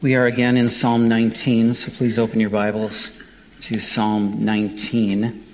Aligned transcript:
We 0.00 0.14
are 0.14 0.26
again 0.26 0.56
in 0.56 0.68
Psalm 0.68 1.08
19, 1.08 1.74
so 1.74 1.90
please 1.90 2.20
open 2.20 2.38
your 2.38 2.50
Bibles 2.50 3.20
to 3.62 3.80
Psalm 3.80 4.44
19. 4.44 5.44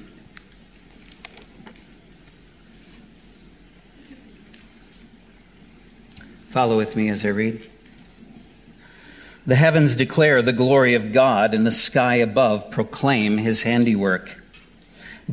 Follow 6.51 6.77
with 6.77 6.95
me 6.95 7.09
as 7.09 7.25
I 7.25 7.29
read. 7.29 7.71
The 9.46 9.57
heavens 9.57 9.96
declare 9.96 10.42
the 10.42 10.53
glory 10.53 10.92
of 10.92 11.11
God, 11.11 11.54
and 11.54 11.67
the 11.67 11.71
sky 11.71 12.17
above 12.17 12.71
proclaim 12.71 13.38
his 13.38 13.63
handiwork. 13.63 14.42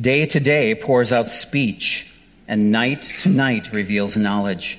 Day 0.00 0.24
to 0.24 0.40
day 0.40 0.74
pours 0.74 1.12
out 1.12 1.28
speech, 1.28 2.14
and 2.48 2.72
night 2.72 3.02
to 3.18 3.28
night 3.28 3.74
reveals 3.74 4.16
knowledge. 4.16 4.78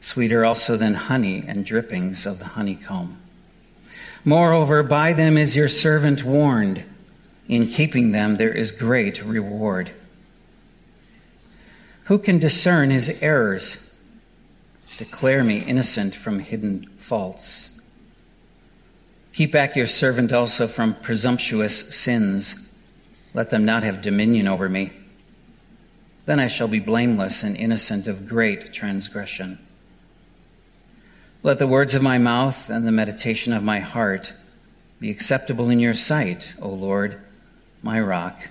sweeter 0.00 0.44
also 0.44 0.76
than 0.76 0.94
honey 0.94 1.44
and 1.46 1.64
drippings 1.64 2.26
of 2.26 2.38
the 2.38 2.44
honeycomb. 2.46 3.20
Moreover, 4.24 4.82
by 4.82 5.12
them 5.12 5.38
is 5.38 5.56
your 5.56 5.68
servant 5.68 6.24
warned. 6.24 6.84
In 7.48 7.66
keeping 7.66 8.12
them, 8.12 8.36
there 8.36 8.52
is 8.52 8.70
great 8.70 9.24
reward. 9.24 9.90
Who 12.04 12.18
can 12.18 12.38
discern 12.38 12.90
his 12.90 13.10
errors? 13.22 13.94
Declare 14.98 15.44
me 15.44 15.58
innocent 15.58 16.14
from 16.14 16.40
hidden 16.40 16.88
faults. 16.98 17.80
Keep 19.32 19.52
back 19.52 19.76
your 19.76 19.86
servant 19.86 20.32
also 20.32 20.66
from 20.66 20.94
presumptuous 20.94 21.94
sins. 21.94 22.76
Let 23.34 23.50
them 23.50 23.64
not 23.64 23.82
have 23.82 24.02
dominion 24.02 24.48
over 24.48 24.68
me. 24.68 24.90
Then 26.26 26.40
I 26.40 26.48
shall 26.48 26.68
be 26.68 26.80
blameless 26.80 27.42
and 27.42 27.56
innocent 27.56 28.06
of 28.06 28.28
great 28.28 28.72
transgression. 28.72 29.58
Let 31.40 31.60
the 31.60 31.68
words 31.68 31.94
of 31.94 32.02
my 32.02 32.18
mouth 32.18 32.68
and 32.68 32.84
the 32.84 32.90
meditation 32.90 33.52
of 33.52 33.62
my 33.62 33.78
heart 33.78 34.32
be 34.98 35.08
acceptable 35.08 35.70
in 35.70 35.78
your 35.78 35.94
sight, 35.94 36.52
O 36.60 36.68
Lord, 36.68 37.20
my 37.80 38.00
rock 38.00 38.48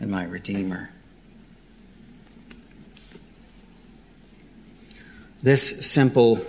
and 0.00 0.10
my 0.10 0.24
redeemer. 0.24 0.88
This 5.42 5.84
simple 5.86 6.40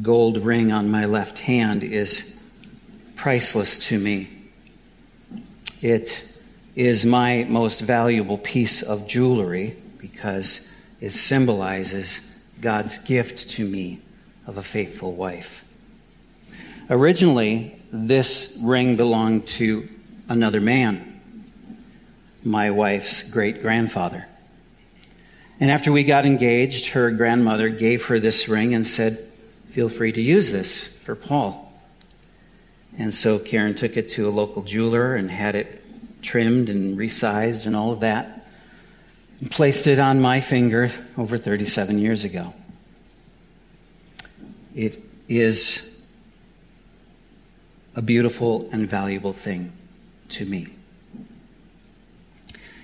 gold 0.00 0.38
ring 0.38 0.72
on 0.72 0.90
my 0.90 1.04
left 1.04 1.40
hand 1.40 1.84
is 1.84 2.42
priceless 3.14 3.78
to 3.88 3.98
me. 3.98 4.30
It 5.82 6.32
is 6.74 7.04
my 7.04 7.44
most 7.44 7.82
valuable 7.82 8.38
piece 8.38 8.80
of 8.80 9.06
jewelry 9.06 9.76
because 9.98 10.74
it 10.98 11.12
symbolizes 11.12 12.34
God's 12.62 12.96
gift 13.04 13.50
to 13.50 13.68
me 13.68 14.00
of 14.46 14.56
a 14.56 14.62
faithful 14.62 15.12
wife. 15.12 15.64
Originally, 16.88 17.80
this 17.92 18.58
ring 18.62 18.96
belonged 18.96 19.46
to 19.46 19.88
another 20.28 20.60
man, 20.60 21.20
my 22.44 22.70
wife's 22.70 23.28
great 23.28 23.62
grandfather. 23.62 24.26
And 25.58 25.70
after 25.70 25.90
we 25.90 26.04
got 26.04 26.26
engaged, 26.26 26.88
her 26.88 27.10
grandmother 27.10 27.68
gave 27.68 28.06
her 28.06 28.20
this 28.20 28.48
ring 28.48 28.74
and 28.74 28.86
said, 28.86 29.18
Feel 29.70 29.88
free 29.88 30.12
to 30.12 30.22
use 30.22 30.52
this 30.52 30.96
for 31.02 31.14
Paul. 31.14 31.72
And 32.98 33.12
so 33.12 33.38
Karen 33.38 33.74
took 33.74 33.96
it 33.96 34.08
to 34.10 34.28
a 34.28 34.30
local 34.30 34.62
jeweler 34.62 35.16
and 35.16 35.30
had 35.30 35.54
it 35.54 35.82
trimmed 36.22 36.68
and 36.70 36.96
resized 36.96 37.66
and 37.66 37.76
all 37.76 37.92
of 37.92 38.00
that, 38.00 38.46
and 39.40 39.50
placed 39.50 39.86
it 39.86 39.98
on 39.98 40.20
my 40.20 40.40
finger 40.40 40.90
over 41.18 41.36
37 41.36 41.98
years 41.98 42.24
ago. 42.24 42.54
It 44.76 45.02
is 45.26 46.04
a 47.94 48.02
beautiful 48.02 48.68
and 48.70 48.86
valuable 48.86 49.32
thing 49.32 49.72
to 50.28 50.44
me. 50.44 50.68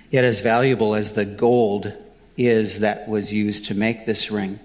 Yet, 0.09 0.25
as 0.25 0.41
valuable 0.41 0.95
as 0.95 1.13
the 1.13 1.23
gold 1.23 1.93
is 2.35 2.79
that 2.79 3.07
was 3.07 3.31
used 3.31 3.65
to 3.65 3.75
make 3.75 4.05
this 4.05 4.31
ring, 4.31 4.59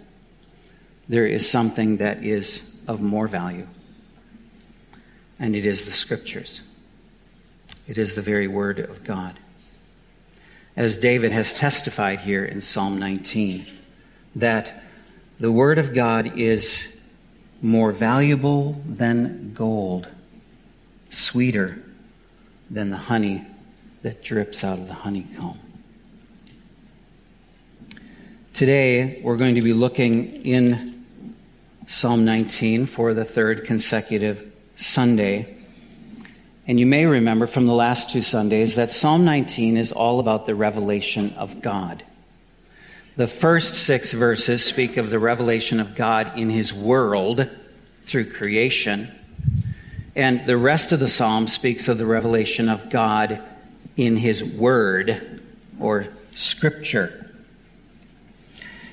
there 1.06 1.26
is 1.26 1.48
something 1.48 1.98
that 1.98 2.24
is 2.24 2.80
of 2.88 3.02
more 3.02 3.28
value, 3.28 3.66
and 5.38 5.54
it 5.54 5.66
is 5.66 5.84
the 5.84 5.92
scriptures. 5.92 6.62
It 7.86 7.98
is 7.98 8.14
the 8.14 8.22
very 8.22 8.48
word 8.48 8.78
of 8.78 9.04
God. 9.04 9.38
As 10.76 10.96
David 10.96 11.32
has 11.32 11.58
testified 11.58 12.20
here 12.20 12.44
in 12.44 12.62
Psalm 12.62 12.98
19, 12.98 13.66
that 14.36 14.82
the 15.38 15.52
word 15.52 15.78
of 15.78 15.92
God 15.92 16.38
is 16.38 16.97
more 17.60 17.92
valuable 17.92 18.80
than 18.86 19.52
gold, 19.54 20.08
sweeter 21.10 21.82
than 22.70 22.90
the 22.90 22.96
honey 22.96 23.46
that 24.02 24.22
drips 24.22 24.62
out 24.62 24.78
of 24.78 24.86
the 24.86 24.94
honeycomb. 24.94 25.58
Today, 28.52 29.20
we're 29.22 29.36
going 29.36 29.54
to 29.54 29.62
be 29.62 29.72
looking 29.72 30.44
in 30.44 31.04
Psalm 31.86 32.24
19 32.24 32.86
for 32.86 33.14
the 33.14 33.24
third 33.24 33.64
consecutive 33.64 34.52
Sunday. 34.76 35.56
And 36.66 36.78
you 36.78 36.86
may 36.86 37.06
remember 37.06 37.46
from 37.46 37.66
the 37.66 37.74
last 37.74 38.10
two 38.10 38.20
Sundays 38.20 38.74
that 38.74 38.92
Psalm 38.92 39.24
19 39.24 39.76
is 39.76 39.90
all 39.90 40.20
about 40.20 40.46
the 40.46 40.54
revelation 40.54 41.32
of 41.36 41.62
God. 41.62 42.04
The 43.18 43.26
first 43.26 43.74
six 43.74 44.12
verses 44.12 44.64
speak 44.64 44.96
of 44.96 45.10
the 45.10 45.18
revelation 45.18 45.80
of 45.80 45.96
God 45.96 46.38
in 46.38 46.50
His 46.50 46.72
world 46.72 47.50
through 48.06 48.30
creation. 48.30 49.08
And 50.14 50.46
the 50.46 50.56
rest 50.56 50.92
of 50.92 51.00
the 51.00 51.08
psalm 51.08 51.48
speaks 51.48 51.88
of 51.88 51.98
the 51.98 52.06
revelation 52.06 52.68
of 52.68 52.90
God 52.90 53.42
in 53.96 54.18
His 54.18 54.44
Word 54.44 55.40
or 55.80 56.06
Scripture. 56.36 57.34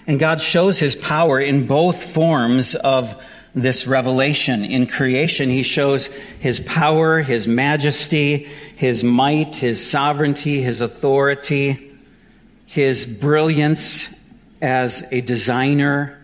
And 0.08 0.19
God 0.19 0.41
shows 0.41 0.80
his 0.80 0.96
power 0.96 1.40
in 1.40 1.68
both 1.68 2.02
forms 2.02 2.74
of 2.74 3.24
this 3.53 3.85
revelation. 3.85 4.66
In 4.66 4.88
creation, 4.88 5.50
he 5.50 5.62
shows 5.62 6.08
his 6.40 6.59
power, 6.59 7.22
his 7.22 7.47
majesty, 7.47 8.50
his 8.76 9.03
might, 9.03 9.58
his 9.58 9.88
sovereignty, 9.88 10.64
his 10.64 10.82
authority, 10.82 11.91
his 12.66 13.05
brilliance 13.05 14.15
as 14.66 15.08
a 15.14 15.22
designer. 15.22 16.20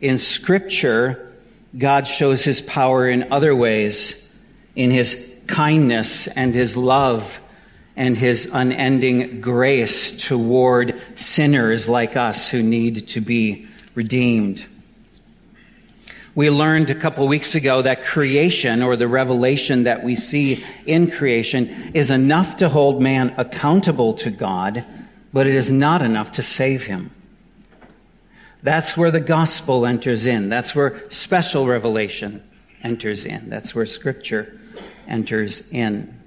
In 0.00 0.16
scripture, 0.18 1.30
God 1.76 2.06
shows 2.06 2.42
his 2.42 2.62
power 2.62 3.06
in 3.06 3.30
other 3.30 3.54
ways, 3.54 4.34
in 4.74 4.90
his 4.90 5.30
kindness 5.46 6.26
and 6.28 6.54
his 6.54 6.74
love 6.74 7.38
and 7.96 8.16
his 8.16 8.48
unending 8.50 9.42
grace 9.42 10.26
toward 10.26 10.98
sinners 11.16 11.86
like 11.86 12.16
us 12.16 12.48
who 12.48 12.62
need 12.62 13.08
to 13.08 13.20
be 13.20 13.68
redeemed. 13.94 14.64
We 16.34 16.48
learned 16.48 16.88
a 16.88 16.94
couple 16.94 17.28
weeks 17.28 17.54
ago 17.54 17.82
that 17.82 18.04
creation 18.04 18.82
or 18.82 18.96
the 18.96 19.06
revelation 19.06 19.82
that 19.82 20.02
we 20.02 20.16
see 20.16 20.64
in 20.86 21.10
creation 21.10 21.92
is 21.92 22.10
enough 22.10 22.56
to 22.56 22.70
hold 22.70 23.02
man 23.02 23.34
accountable 23.36 24.14
to 24.14 24.30
God, 24.30 24.82
but 25.32 25.46
it 25.46 25.54
is 25.54 25.70
not 25.70 26.02
enough 26.02 26.32
to 26.32 26.42
save 26.42 26.86
him. 26.86 27.10
That's 28.62 28.96
where 28.96 29.10
the 29.10 29.20
gospel 29.20 29.86
enters 29.86 30.26
in. 30.26 30.48
That's 30.48 30.74
where 30.74 31.08
special 31.10 31.66
revelation 31.66 32.42
enters 32.82 33.24
in. 33.24 33.48
That's 33.48 33.74
where 33.74 33.86
Scripture 33.86 34.60
enters 35.08 35.62
in. 35.70 36.18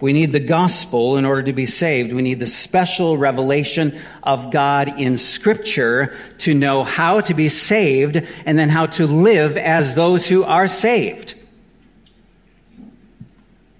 We 0.00 0.12
need 0.12 0.32
the 0.32 0.40
gospel 0.40 1.16
in 1.16 1.24
order 1.24 1.44
to 1.44 1.52
be 1.52 1.66
saved. 1.66 2.12
We 2.12 2.22
need 2.22 2.40
the 2.40 2.46
special 2.46 3.16
revelation 3.16 3.98
of 4.22 4.50
God 4.50 5.00
in 5.00 5.16
Scripture 5.16 6.14
to 6.38 6.52
know 6.52 6.82
how 6.82 7.20
to 7.22 7.34
be 7.34 7.48
saved 7.48 8.16
and 8.44 8.58
then 8.58 8.68
how 8.68 8.86
to 8.86 9.06
live 9.06 9.56
as 9.56 9.94
those 9.94 10.28
who 10.28 10.42
are 10.42 10.68
saved. 10.68 11.34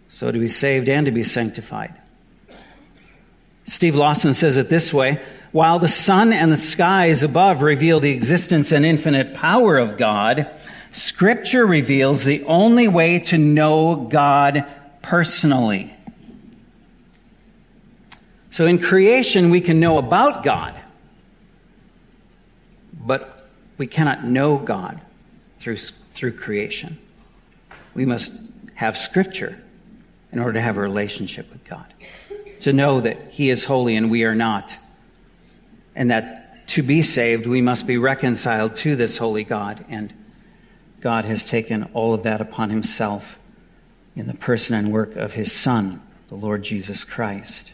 So, 0.08 0.30
to 0.30 0.38
be 0.38 0.48
saved 0.48 0.88
and 0.88 1.06
to 1.06 1.12
be 1.12 1.24
sanctified. 1.24 1.92
Steve 3.66 3.94
Lawson 3.94 4.34
says 4.34 4.56
it 4.56 4.68
this 4.68 4.92
way 4.92 5.22
While 5.52 5.78
the 5.78 5.88
sun 5.88 6.32
and 6.32 6.52
the 6.52 6.56
skies 6.56 7.22
above 7.22 7.62
reveal 7.62 8.00
the 8.00 8.10
existence 8.10 8.72
and 8.72 8.84
infinite 8.84 9.34
power 9.34 9.78
of 9.78 9.96
God, 9.96 10.52
Scripture 10.92 11.66
reveals 11.66 12.24
the 12.24 12.44
only 12.44 12.86
way 12.88 13.18
to 13.18 13.38
know 13.38 13.96
God 13.96 14.64
personally. 15.02 15.92
So 18.50 18.66
in 18.66 18.78
creation, 18.78 19.50
we 19.50 19.60
can 19.60 19.80
know 19.80 19.98
about 19.98 20.44
God, 20.44 20.80
but 22.92 23.48
we 23.76 23.88
cannot 23.88 24.24
know 24.24 24.58
God 24.58 25.00
through, 25.58 25.78
through 26.14 26.36
creation. 26.36 26.96
We 27.94 28.04
must 28.04 28.32
have 28.74 28.96
Scripture 28.96 29.60
in 30.30 30.38
order 30.38 30.52
to 30.52 30.60
have 30.60 30.76
a 30.76 30.80
relationship 30.80 31.50
with 31.50 31.64
God, 31.64 31.92
to 32.64 32.72
know 32.72 33.00
that 33.00 33.18
He 33.30 33.50
is 33.50 33.66
holy 33.66 33.94
and 33.94 34.10
we 34.10 34.24
are 34.24 34.34
not, 34.34 34.78
and 35.94 36.10
that 36.10 36.66
to 36.68 36.82
be 36.82 37.02
saved, 37.02 37.46
we 37.46 37.60
must 37.60 37.86
be 37.86 37.98
reconciled 37.98 38.74
to 38.76 38.96
this 38.96 39.18
holy 39.18 39.44
God. 39.44 39.84
And 39.90 40.12
God 41.02 41.26
has 41.26 41.44
taken 41.44 41.84
all 41.92 42.14
of 42.14 42.22
that 42.22 42.40
upon 42.40 42.70
Himself 42.70 43.38
in 44.16 44.26
the 44.26 44.34
person 44.34 44.74
and 44.74 44.90
work 44.90 45.14
of 45.14 45.34
His 45.34 45.52
Son, 45.52 46.00
the 46.28 46.36
Lord 46.36 46.62
Jesus 46.62 47.04
Christ. 47.04 47.72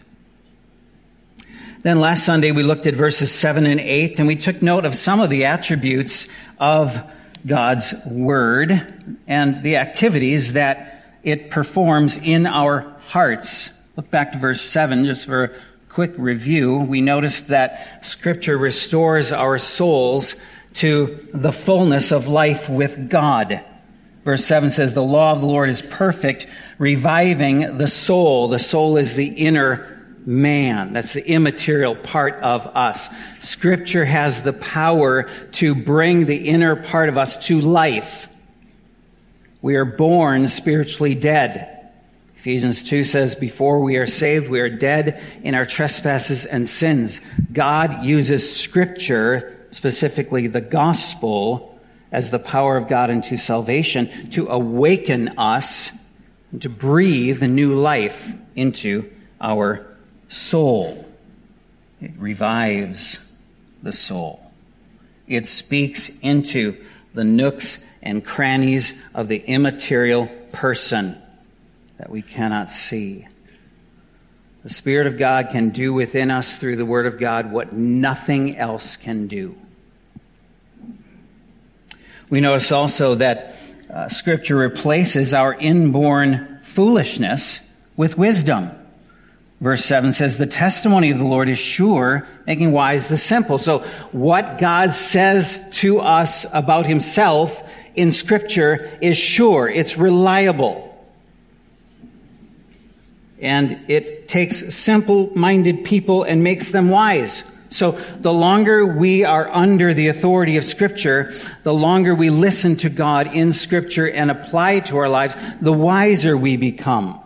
Then 1.82 2.00
last 2.00 2.26
Sunday 2.26 2.50
we 2.50 2.64
looked 2.64 2.86
at 2.86 2.94
verses 2.94 3.32
7 3.32 3.66
and 3.66 3.78
8 3.78 4.18
and 4.18 4.26
we 4.26 4.34
took 4.34 4.60
note 4.60 4.84
of 4.84 4.96
some 4.96 5.20
of 5.20 5.30
the 5.30 5.44
attributes 5.44 6.26
of 6.58 7.00
God's 7.46 7.94
Word 8.06 8.92
and 9.28 9.62
the 9.62 9.76
activities 9.76 10.54
that 10.54 11.04
it 11.22 11.50
performs 11.50 12.16
in 12.16 12.44
our 12.44 12.96
hearts. 13.06 13.70
Look 13.96 14.10
back 14.10 14.32
to 14.32 14.38
verse 14.38 14.60
7 14.60 15.04
just 15.04 15.26
for 15.26 15.44
a 15.44 15.50
quick 15.88 16.12
review. 16.16 16.78
We 16.78 17.00
notice 17.00 17.42
that 17.42 18.06
Scripture 18.06 18.56
restores 18.56 19.32
our 19.32 19.58
souls 19.58 20.36
to 20.74 21.28
the 21.34 21.52
fullness 21.52 22.12
of 22.12 22.28
life 22.28 22.68
with 22.68 23.10
God. 23.10 23.64
Verse 24.24 24.44
7 24.44 24.70
says, 24.70 24.94
The 24.94 25.02
law 25.02 25.32
of 25.32 25.40
the 25.40 25.46
Lord 25.46 25.68
is 25.68 25.82
perfect, 25.82 26.46
reviving 26.78 27.78
the 27.78 27.88
soul. 27.88 28.48
The 28.48 28.58
soul 28.58 28.96
is 28.96 29.16
the 29.16 29.26
inner 29.26 30.00
man. 30.24 30.92
That's 30.92 31.14
the 31.14 31.26
immaterial 31.26 31.96
part 31.96 32.34
of 32.42 32.66
us. 32.68 33.08
Scripture 33.40 34.04
has 34.04 34.42
the 34.42 34.52
power 34.52 35.28
to 35.52 35.74
bring 35.74 36.26
the 36.26 36.48
inner 36.48 36.76
part 36.76 37.08
of 37.08 37.18
us 37.18 37.46
to 37.46 37.60
life. 37.60 38.32
We 39.62 39.76
are 39.76 39.84
born 39.84 40.46
spiritually 40.48 41.14
dead. 41.14 41.79
Ephesians 42.40 42.82
2 42.84 43.04
says, 43.04 43.34
Before 43.34 43.80
we 43.80 43.98
are 43.98 44.06
saved, 44.06 44.48
we 44.48 44.60
are 44.60 44.70
dead 44.70 45.22
in 45.42 45.54
our 45.54 45.66
trespasses 45.66 46.46
and 46.46 46.66
sins. 46.66 47.20
God 47.52 48.02
uses 48.02 48.56
Scripture, 48.58 49.66
specifically 49.72 50.46
the 50.46 50.62
gospel, 50.62 51.78
as 52.10 52.30
the 52.30 52.38
power 52.38 52.78
of 52.78 52.88
God 52.88 53.10
unto 53.10 53.36
salvation 53.36 54.30
to 54.30 54.48
awaken 54.48 55.36
us 55.36 55.92
and 56.50 56.62
to 56.62 56.70
breathe 56.70 57.40
the 57.40 57.46
new 57.46 57.74
life 57.74 58.32
into 58.56 59.12
our 59.38 59.86
soul. 60.30 61.06
It 62.00 62.12
revives 62.16 63.18
the 63.82 63.92
soul. 63.92 64.50
It 65.26 65.46
speaks 65.46 66.08
into 66.20 66.82
the 67.12 67.24
nooks 67.24 67.86
and 68.02 68.24
crannies 68.24 68.94
of 69.14 69.28
the 69.28 69.40
immaterial 69.40 70.28
person 70.52 71.20
that 72.00 72.08
we 72.08 72.22
cannot 72.22 72.70
see. 72.70 73.26
The 74.64 74.70
Spirit 74.70 75.06
of 75.06 75.18
God 75.18 75.50
can 75.50 75.68
do 75.68 75.92
within 75.92 76.30
us 76.30 76.56
through 76.56 76.76
the 76.76 76.86
Word 76.86 77.04
of 77.04 77.18
God 77.18 77.52
what 77.52 77.74
nothing 77.74 78.56
else 78.56 78.96
can 78.96 79.26
do. 79.26 79.54
We 82.30 82.40
notice 82.40 82.72
also 82.72 83.16
that 83.16 83.54
uh, 83.92 84.08
Scripture 84.08 84.56
replaces 84.56 85.34
our 85.34 85.52
inborn 85.52 86.60
foolishness 86.62 87.70
with 87.98 88.16
wisdom. 88.16 88.70
Verse 89.60 89.84
7 89.84 90.14
says, 90.14 90.38
The 90.38 90.46
testimony 90.46 91.10
of 91.10 91.18
the 91.18 91.26
Lord 91.26 91.50
is 91.50 91.58
sure, 91.58 92.26
making 92.46 92.72
wise 92.72 93.08
the 93.08 93.18
simple. 93.18 93.58
So, 93.58 93.80
what 94.10 94.56
God 94.56 94.94
says 94.94 95.68
to 95.80 96.00
us 96.00 96.46
about 96.54 96.86
himself 96.86 97.62
in 97.94 98.10
Scripture 98.10 98.90
is 99.02 99.18
sure, 99.18 99.68
it's 99.68 99.98
reliable. 99.98 100.89
And 103.40 103.80
it 103.88 104.28
takes 104.28 104.74
simple 104.74 105.30
minded 105.36 105.84
people 105.84 106.22
and 106.22 106.44
makes 106.44 106.70
them 106.70 106.90
wise. 106.90 107.50
So, 107.70 107.92
the 108.18 108.32
longer 108.32 108.84
we 108.84 109.24
are 109.24 109.48
under 109.48 109.94
the 109.94 110.08
authority 110.08 110.56
of 110.56 110.64
Scripture, 110.64 111.32
the 111.62 111.72
longer 111.72 112.14
we 112.14 112.28
listen 112.28 112.74
to 112.78 112.90
God 112.90 113.28
in 113.28 113.52
Scripture 113.52 114.10
and 114.10 114.28
apply 114.28 114.80
to 114.80 114.96
our 114.96 115.08
lives, 115.08 115.36
the 115.60 115.72
wiser 115.72 116.36
we 116.36 116.56
become. 116.56 117.20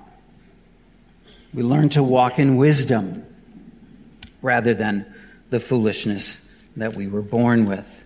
We 1.55 1.63
learn 1.63 1.89
to 1.91 2.03
walk 2.03 2.39
in 2.39 2.57
wisdom 2.57 3.25
rather 4.43 4.75
than 4.75 5.07
the 5.49 5.61
foolishness 5.61 6.45
that 6.77 6.95
we 6.95 7.07
were 7.07 7.23
born 7.23 7.65
with. 7.65 8.03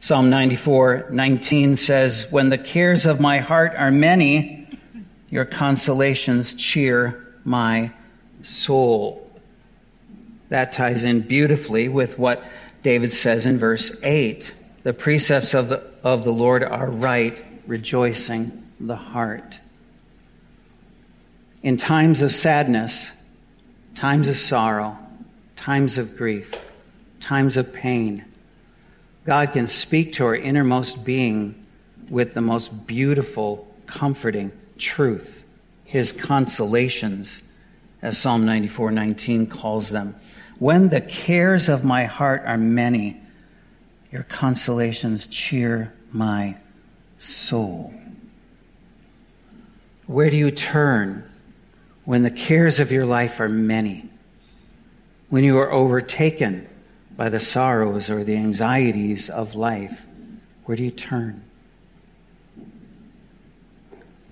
Psalm 0.00 0.30
94 0.30 1.08
19 1.10 1.76
says, 1.76 2.28
When 2.30 2.48
the 2.48 2.58
cares 2.58 3.04
of 3.04 3.20
my 3.20 3.38
heart 3.38 3.74
are 3.74 3.90
many, 3.90 4.63
your 5.34 5.44
consolations 5.44 6.54
cheer 6.54 7.26
my 7.42 7.92
soul. 8.44 9.20
That 10.48 10.70
ties 10.70 11.02
in 11.02 11.22
beautifully 11.22 11.88
with 11.88 12.18
what 12.18 12.44
David 12.84 13.12
says 13.12 13.44
in 13.44 13.58
verse 13.58 14.00
8. 14.04 14.54
The 14.84 14.94
precepts 14.94 15.52
of 15.52 15.68
the, 15.68 15.82
of 16.04 16.22
the 16.22 16.32
Lord 16.32 16.62
are 16.62 16.88
right, 16.88 17.44
rejoicing 17.66 18.62
the 18.78 18.96
heart 18.96 19.58
in 21.64 21.78
times 21.78 22.20
of 22.20 22.30
sadness, 22.30 23.10
times 23.94 24.28
of 24.28 24.36
sorrow, 24.36 24.98
times 25.56 25.96
of 25.96 26.14
grief, 26.14 26.70
times 27.20 27.56
of 27.56 27.72
pain, 27.72 28.22
God 29.24 29.54
can 29.54 29.66
speak 29.66 30.12
to 30.12 30.26
our 30.26 30.36
innermost 30.36 31.06
being 31.06 31.64
with 32.10 32.34
the 32.34 32.42
most 32.42 32.86
beautiful, 32.86 33.66
comforting 33.86 34.52
truth, 34.78 35.44
his 35.84 36.12
consolations, 36.12 37.42
as 38.02 38.18
Psalm 38.18 38.44
94 38.44 38.90
19 38.90 39.46
calls 39.46 39.90
them. 39.90 40.14
When 40.58 40.88
the 40.88 41.00
cares 41.00 41.68
of 41.68 41.84
my 41.84 42.04
heart 42.04 42.42
are 42.46 42.58
many, 42.58 43.20
your 44.12 44.22
consolations 44.22 45.26
cheer 45.26 45.92
my 46.12 46.56
soul. 47.18 47.92
Where 50.06 50.30
do 50.30 50.36
you 50.36 50.50
turn 50.50 51.28
when 52.04 52.22
the 52.22 52.30
cares 52.30 52.78
of 52.78 52.92
your 52.92 53.06
life 53.06 53.40
are 53.40 53.48
many, 53.48 54.08
when 55.30 55.42
you 55.42 55.58
are 55.58 55.72
overtaken 55.72 56.68
by 57.16 57.28
the 57.28 57.40
sorrows 57.40 58.10
or 58.10 58.24
the 58.24 58.36
anxieties 58.36 59.30
of 59.30 59.54
life, 59.54 60.06
where 60.64 60.76
do 60.76 60.84
you 60.84 60.90
turn? 60.90 61.42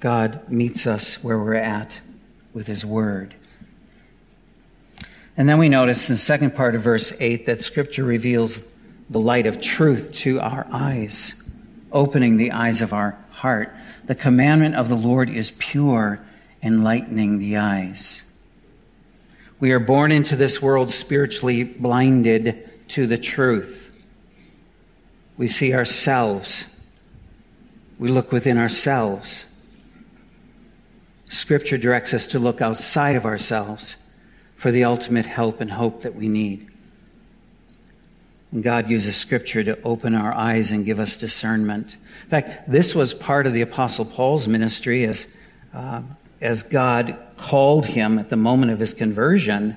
God 0.03 0.49
meets 0.49 0.85
us 0.85 1.23
where 1.23 1.39
we're 1.39 1.55
at 1.55 2.01
with 2.53 2.67
His 2.67 2.85
Word. 2.85 3.37
And 5.37 5.49
then 5.49 5.59
we 5.59 5.69
notice 5.69 6.09
in 6.09 6.15
the 6.15 6.19
second 6.19 6.57
part 6.57 6.75
of 6.75 6.83
verse 6.83 7.13
8 7.21 7.47
that 7.47 7.63
Scripture 7.63 8.03
reveals 8.03 8.69
the 9.09 9.21
light 9.21 9.47
of 9.47 9.61
truth 9.61 10.13
to 10.15 10.41
our 10.41 10.67
eyes, 10.73 11.49
opening 11.93 12.37
the 12.37 12.51
eyes 12.51 12.83
of 12.83 12.93
our 12.93 13.17
heart. 13.31 13.73
The 14.07 14.17
commandment 14.17 14.75
of 14.75 14.89
the 14.89 14.97
Lord 14.97 15.31
is 15.31 15.53
pure 15.53 16.19
enlightening 16.65 17.39
the 17.39 17.59
eyes. 17.59 18.25
We 19.61 19.71
are 19.71 19.79
born 19.79 20.11
into 20.11 20.35
this 20.35 20.61
world 20.61 20.91
spiritually 20.91 21.63
blinded 21.63 22.89
to 22.89 23.07
the 23.07 23.19
truth. 23.19 23.93
We 25.37 25.47
see 25.47 25.73
ourselves. 25.73 26.65
We 28.01 28.09
look 28.09 28.33
within 28.33 28.59
ourselves. 28.59 29.45
Scripture 31.33 31.79
directs 31.79 32.13
us 32.13 32.27
to 32.27 32.39
look 32.39 32.61
outside 32.61 33.17
of 33.17 33.25
ourselves 33.25 33.97
for 34.55 34.71
the 34.71 34.85
ultimate 34.85 35.25
help 35.25 35.63
and 35.63 35.73
hope 35.73 36.03
that 36.03 36.15
we 36.15 36.29
need. 36.29 36.69
And 38.53 38.63
God 38.63 38.91
uses 38.91 39.17
Scripture 39.17 39.65
to 39.65 39.81
open 39.83 40.15
our 40.15 40.35
eyes 40.35 40.71
and 40.71 40.85
give 40.85 41.01
us 41.01 41.17
discernment. 41.17 41.97
In 42.25 42.29
fact, 42.29 42.71
this 42.71 42.95
was 42.95 43.15
part 43.15 43.47
of 43.47 43.55
the 43.55 43.63
Apostle 43.63 44.05
Paul's 44.05 44.47
ministry 44.47 45.07
as, 45.07 45.27
uh, 45.73 46.03
as 46.43 46.63
God 46.63 47.17
called 47.39 47.87
him 47.87 48.19
at 48.19 48.29
the 48.29 48.37
moment 48.37 48.71
of 48.71 48.79
his 48.79 48.93
conversion, 48.93 49.75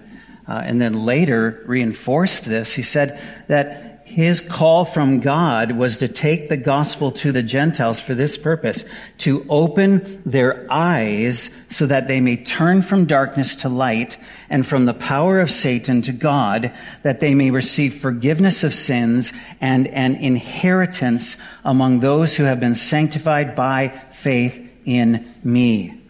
uh, 0.50 0.62
and 0.66 0.82
then 0.82 1.06
later 1.06 1.64
reinforced 1.66 2.44
this. 2.44 2.74
He 2.74 2.84
said 2.84 3.18
that 3.48 3.95
his 4.16 4.40
call 4.40 4.86
from 4.86 5.20
God 5.20 5.74
was 5.74 5.98
to 5.98 6.08
take 6.08 6.48
the 6.48 6.56
gospel 6.56 7.12
to 7.12 7.34
the 7.34 7.44
Gentiles 7.44 8.00
for 8.00 8.14
this 8.14 8.38
purpose, 8.38 8.86
to 9.18 9.46
open 9.50 10.22
their 10.26 10.66
eyes 10.72 11.54
so 11.70 11.86
that 11.86 12.08
they 12.08 12.22
may 12.22 12.38
turn 12.38 12.82
from 12.82 13.08
darkness 13.08 13.58
to 13.58 13.68
light 13.68 14.18
and 14.50 14.66
from 14.66 14.86
the 14.86 14.94
power 14.94 15.42
of 15.42 15.52
Satan 15.52 16.02
to 16.04 16.14
God, 16.14 16.72
that 17.04 17.20
they 17.20 17.36
may 17.36 17.52
receive 17.52 17.96
forgiveness 17.96 18.64
of 18.64 18.74
sins 18.74 19.34
and 19.60 19.86
an 19.90 20.16
inheritance 20.16 21.36
among 21.66 22.00
those 22.00 22.38
who 22.38 22.46
have 22.46 22.62
been 22.62 22.74
sanctified 22.74 23.54
by 23.54 23.90
faith 24.12 24.66
in 24.86 25.30
me. 25.44 26.02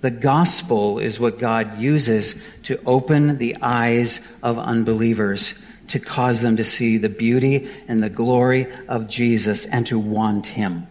The 0.00 0.12
gospel 0.12 1.00
is 1.00 1.18
what 1.18 1.40
God 1.40 1.80
uses 1.80 2.40
to 2.64 2.78
open 2.86 3.38
the 3.38 3.56
eyes 3.60 4.20
of 4.44 4.60
unbelievers 4.60 5.66
to 5.94 6.00
cause 6.00 6.42
them 6.42 6.56
to 6.56 6.64
see 6.64 6.96
the 6.96 7.08
beauty 7.08 7.70
and 7.86 8.02
the 8.02 8.10
glory 8.10 8.66
of 8.88 9.06
Jesus 9.06 9.64
and 9.64 9.86
to 9.86 9.96
want 9.96 10.48
him. 10.48 10.88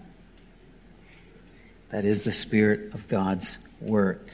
That 1.90 2.06
is 2.06 2.24
the 2.24 2.32
Spirit 2.32 2.94
of 2.94 3.10
God's 3.10 3.58
work. 3.82 4.26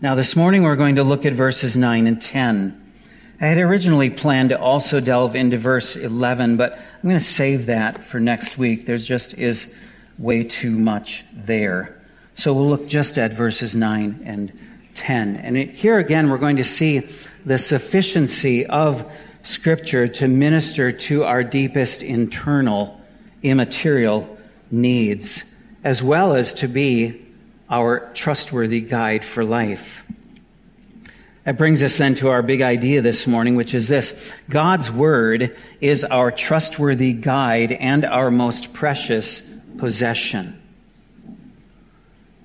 Now, 0.00 0.14
this 0.14 0.34
morning 0.34 0.62
we're 0.62 0.76
going 0.76 0.96
to 0.96 1.04
look 1.04 1.26
at 1.26 1.34
verses 1.34 1.76
9 1.76 2.06
and 2.06 2.22
10. 2.22 2.92
I 3.38 3.44
had 3.44 3.58
originally 3.58 4.08
planned 4.08 4.48
to 4.48 4.58
also 4.58 4.98
delve 4.98 5.36
into 5.36 5.58
verse 5.58 5.94
11, 5.94 6.56
but 6.56 6.72
I'm 6.72 7.02
going 7.02 7.16
to 7.16 7.20
save 7.20 7.66
that 7.66 8.02
for 8.02 8.18
next 8.18 8.56
week. 8.56 8.86
There 8.86 8.96
just 8.96 9.34
is 9.34 9.76
way 10.16 10.42
too 10.42 10.70
much 10.70 11.22
there. 11.34 12.00
So 12.34 12.54
we'll 12.54 12.70
look 12.70 12.88
just 12.88 13.18
at 13.18 13.34
verses 13.34 13.76
9 13.76 14.22
and 14.24 14.58
10. 14.94 15.36
And 15.36 15.54
here 15.58 15.98
again, 15.98 16.30
we're 16.30 16.38
going 16.38 16.56
to 16.56 16.64
see 16.64 17.06
the 17.46 17.58
sufficiency 17.58 18.66
of 18.66 19.08
Scripture 19.44 20.08
to 20.08 20.26
minister 20.26 20.90
to 20.90 21.22
our 21.22 21.44
deepest 21.44 22.02
internal, 22.02 23.00
immaterial 23.40 24.36
needs, 24.68 25.54
as 25.84 26.02
well 26.02 26.34
as 26.34 26.52
to 26.54 26.66
be 26.66 27.24
our 27.70 28.10
trustworthy 28.14 28.80
guide 28.80 29.24
for 29.24 29.44
life. 29.44 30.04
That 31.44 31.56
brings 31.56 31.84
us 31.84 31.96
then 31.96 32.16
to 32.16 32.30
our 32.30 32.42
big 32.42 32.62
idea 32.62 33.00
this 33.02 33.28
morning, 33.28 33.54
which 33.54 33.72
is 33.72 33.86
this 33.86 34.20
God's 34.50 34.90
Word 34.90 35.56
is 35.80 36.02
our 36.02 36.32
trustworthy 36.32 37.12
guide 37.12 37.70
and 37.70 38.04
our 38.04 38.32
most 38.32 38.74
precious 38.74 39.40
possession. 39.78 40.60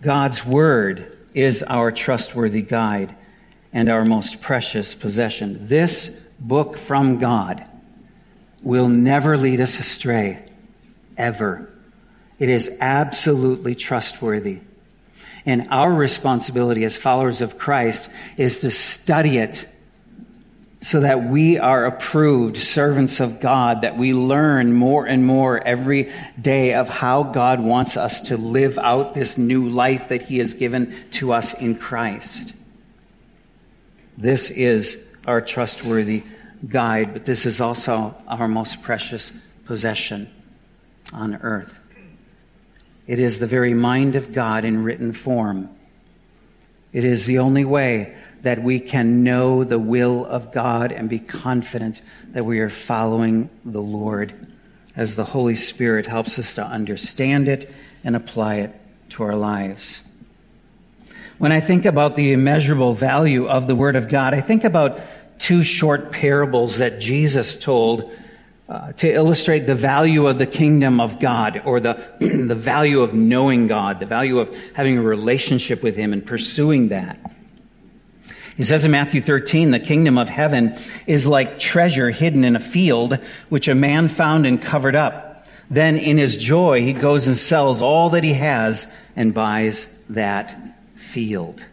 God's 0.04 0.46
Word 0.46 1.18
is 1.34 1.64
our 1.64 1.92
trustworthy 1.92 2.62
guide 2.62 3.16
and 3.74 3.90
our 3.90 4.06
most 4.06 4.42
precious 4.42 4.96
possession. 4.96 5.68
This 5.68 6.10
book 6.40 6.78
from 6.78 7.20
God 7.20 7.66
will 8.62 8.90
never 8.90 9.38
lead 9.38 9.62
us 9.62 9.80
astray, 9.80 10.46
ever. 11.18 11.72
It 12.40 12.50
is 12.50 12.78
absolutely 12.82 13.76
trustworthy. 13.76 14.60
And 15.46 15.68
our 15.70 15.94
responsibility 15.94 16.84
as 16.84 16.98
followers 16.98 17.42
of 17.42 17.58
Christ 17.58 18.10
is 18.38 18.60
to 18.60 18.72
study 18.72 19.38
it 19.38 19.68
so 20.82 21.00
that 21.02 21.24
we 21.24 21.60
are 21.60 21.86
approved 21.86 22.58
servants 22.58 23.20
of 23.20 23.40
God, 23.40 23.82
that 23.82 23.98
we 23.98 24.14
learn 24.14 24.74
more 24.74 25.06
and 25.06 25.24
more 25.26 25.60
every 25.60 26.12
day 26.40 26.74
of 26.74 26.90
how 26.90 27.22
God 27.24 27.60
wants 27.60 27.98
us 27.98 28.22
to 28.22 28.38
live 28.38 28.80
out 28.80 29.14
this 29.14 29.38
new 29.38 29.70
life 29.70 30.10
that 30.10 30.24
He 30.24 30.40
has 30.40 30.56
given 30.56 30.96
to 31.12 31.34
us 31.34 31.54
in 31.54 31.76
Christ. 31.76 32.54
This 34.22 34.52
is 34.52 35.12
our 35.26 35.42
trustworthy 35.42 36.22
guide, 36.70 37.12
but 37.14 37.26
this 37.26 37.48
is 37.48 37.60
also 37.60 38.16
our 38.28 38.48
most 38.48 38.84
precious 38.84 39.32
possession 39.66 40.30
on 41.12 41.38
earth. 41.38 41.80
It 43.08 43.20
is 43.20 43.40
the 43.40 43.48
very 43.48 43.74
mind 43.74 44.16
of 44.16 44.32
God 44.32 44.64
in 44.64 44.84
written 44.84 45.12
form. 45.12 45.72
It 46.94 47.04
is 47.04 47.26
the 47.26 47.40
only 47.40 47.66
way 47.66 48.16
that 48.44 48.62
we 48.62 48.80
can 48.80 49.24
know 49.24 49.64
the 49.64 49.80
will 49.80 50.24
of 50.28 50.52
God 50.52 50.92
and 50.92 51.10
be 51.10 51.18
confident 51.18 52.04
that 52.34 52.46
we 52.46 52.60
are 52.60 52.70
following 52.70 53.50
the 53.66 53.82
Lord 53.82 54.36
as 54.96 55.16
the 55.16 55.26
Holy 55.26 55.56
Spirit 55.56 56.06
helps 56.06 56.38
us 56.38 56.54
to 56.54 56.64
understand 56.64 57.50
it 57.50 57.74
and 58.04 58.16
apply 58.16 58.58
it 58.58 58.80
to 59.10 59.24
our 59.24 59.36
lives. 59.36 60.02
When 61.42 61.52
I 61.52 61.60
think 61.60 61.86
about 61.86 62.16
the 62.16 62.34
immeasurable 62.34 62.94
value 62.94 63.48
of 63.48 63.66
the 63.66 63.74
Word 63.74 63.96
of 63.96 64.10
God, 64.10 64.36
I 64.36 64.42
think 64.42 64.64
about 64.64 65.00
two 65.40 65.64
short 65.64 66.12
parables 66.12 66.78
that 66.78 67.00
Jesus 67.00 67.60
told 67.60 68.12
uh, 68.70 68.92
to 68.92 69.12
illustrate 69.12 69.62
the 69.62 69.74
value 69.74 70.28
of 70.28 70.38
the 70.38 70.46
kingdom 70.46 71.02
of 71.02 71.20
God 71.20 71.64
or 71.66 71.80
the, 71.80 72.00
the 72.20 72.54
value 72.54 73.02
of 73.02 73.16
knowing 73.16 73.66
God, 73.66 74.00
the 74.00 74.06
value 74.06 74.38
of 74.38 74.56
having 74.76 75.00
a 75.00 75.02
relationship 75.02 75.82
with 75.82 75.96
Him 75.96 76.14
and 76.14 76.24
pursuing 76.24 76.90
that. 76.90 77.18
He 78.56 78.62
says 78.62 78.86
in 78.86 78.92
Matthew 78.92 79.20
13, 79.20 79.72
the 79.72 79.80
kingdom 79.80 80.20
of 80.20 80.30
heaven 80.30 80.78
is 81.08 81.26
like 81.26 81.58
treasure 81.58 82.12
hidden 82.12 82.44
in 82.44 82.56
a 82.56 82.60
field, 82.60 83.18
which 83.50 83.68
a 83.68 83.74
man 83.74 84.10
found 84.10 84.46
and 84.46 84.62
covered 84.62 84.96
up. 84.96 85.48
Then 85.72 85.98
in 85.98 86.20
his 86.20 86.38
joy, 86.38 86.84
he 86.84 86.94
goes 86.94 87.26
and 87.26 87.36
sells 87.36 87.82
all 87.82 88.12
that 88.12 88.24
he 88.24 88.34
has 88.34 88.96
and 89.16 89.34
buys 89.34 89.88
that 90.08 90.56
field. 91.12 91.64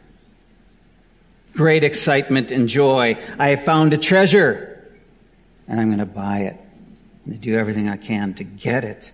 Great 1.55 1.85
excitement 1.85 2.51
and 2.51 2.69
joy. 2.69 3.17
I 3.39 3.49
have 3.49 3.65
found 3.65 3.95
a 3.95 3.99
treasure 3.99 4.69
and 5.69 5.79
I'm 5.79 5.89
going 5.89 5.99
to 5.99 6.07
buy 6.07 6.41
it. 6.41 6.55
I'm 6.55 7.33
going 7.33 7.41
to 7.41 7.45
do 7.45 7.57
everything 7.57 7.89
I 7.89 7.97
can 7.97 8.35
to 8.35 8.45
get 8.45 8.85
it. 8.85 9.13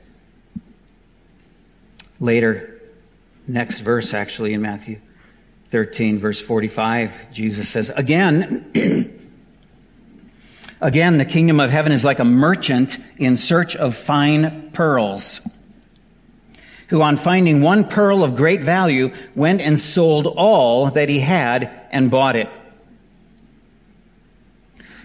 Later, 2.20 2.80
next 3.46 3.80
verse 3.80 4.14
actually 4.14 4.54
in 4.54 4.62
Matthew 4.62 5.00
13, 5.68 6.18
verse 6.18 6.40
45, 6.40 7.32
Jesus 7.32 7.68
says, 7.68 7.90
Again, 7.90 8.70
again, 10.80 11.18
the 11.18 11.24
kingdom 11.24 11.58
of 11.58 11.70
heaven 11.70 11.90
is 11.90 12.04
like 12.04 12.20
a 12.20 12.24
merchant 12.24 12.98
in 13.18 13.36
search 13.36 13.74
of 13.74 13.96
fine 13.96 14.70
pearls, 14.70 15.40
who, 16.88 17.02
on 17.02 17.16
finding 17.16 17.60
one 17.60 17.88
pearl 17.88 18.22
of 18.22 18.36
great 18.36 18.62
value, 18.62 19.12
went 19.34 19.60
and 19.60 19.78
sold 19.78 20.26
all 20.26 20.90
that 20.90 21.08
he 21.08 21.20
had 21.20 21.70
and 21.90 22.10
bought 22.10 22.36
it. 22.36 22.48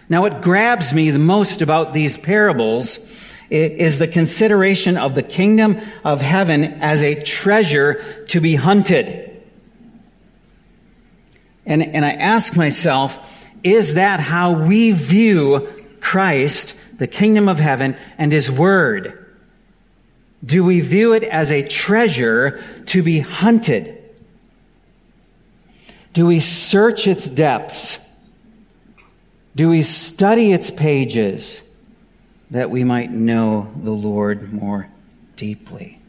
Now, 0.09 0.21
what 0.21 0.41
grabs 0.41 0.93
me 0.93 1.11
the 1.11 1.19
most 1.19 1.61
about 1.61 1.93
these 1.93 2.17
parables 2.17 3.09
is 3.49 3.99
the 3.99 4.07
consideration 4.07 4.97
of 4.97 5.15
the 5.15 5.23
kingdom 5.23 5.79
of 6.03 6.21
heaven 6.21 6.63
as 6.81 7.01
a 7.01 7.21
treasure 7.23 8.25
to 8.29 8.39
be 8.39 8.55
hunted. 8.55 9.41
And, 11.65 11.83
and 11.83 12.03
I 12.03 12.11
ask 12.11 12.55
myself, 12.55 13.19
is 13.63 13.95
that 13.95 14.19
how 14.19 14.53
we 14.53 14.91
view 14.91 15.67
Christ, 15.99 16.75
the 16.97 17.07
kingdom 17.07 17.47
of 17.47 17.59
heaven, 17.59 17.95
and 18.17 18.31
his 18.31 18.49
word? 18.49 19.28
Do 20.43 20.63
we 20.63 20.79
view 20.79 21.13
it 21.13 21.23
as 21.23 21.51
a 21.51 21.67
treasure 21.67 22.63
to 22.87 23.03
be 23.03 23.19
hunted? 23.19 23.97
Do 26.13 26.25
we 26.25 26.39
search 26.39 27.07
its 27.07 27.29
depths? 27.29 27.99
Do 29.55 29.69
we 29.69 29.83
study 29.83 30.53
its 30.53 30.71
pages 30.71 31.61
that 32.51 32.69
we 32.69 32.83
might 32.83 33.11
know 33.11 33.71
the 33.83 33.91
Lord 33.91 34.53
more 34.53 34.89
deeply? 35.35 35.99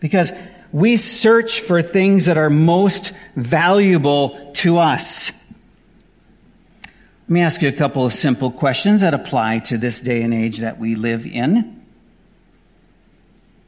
Because 0.00 0.32
we 0.72 0.96
search 0.96 1.60
for 1.60 1.82
things 1.82 2.26
that 2.26 2.38
are 2.38 2.50
most 2.50 3.12
valuable 3.34 4.52
to 4.54 4.78
us. 4.78 5.30
Let 6.84 7.30
me 7.30 7.40
ask 7.42 7.60
you 7.60 7.68
a 7.68 7.72
couple 7.72 8.04
of 8.04 8.12
simple 8.12 8.50
questions 8.50 9.00
that 9.00 9.14
apply 9.14 9.60
to 9.60 9.78
this 9.78 10.00
day 10.00 10.22
and 10.22 10.32
age 10.32 10.58
that 10.58 10.78
we 10.78 10.94
live 10.94 11.26
in. 11.26 11.75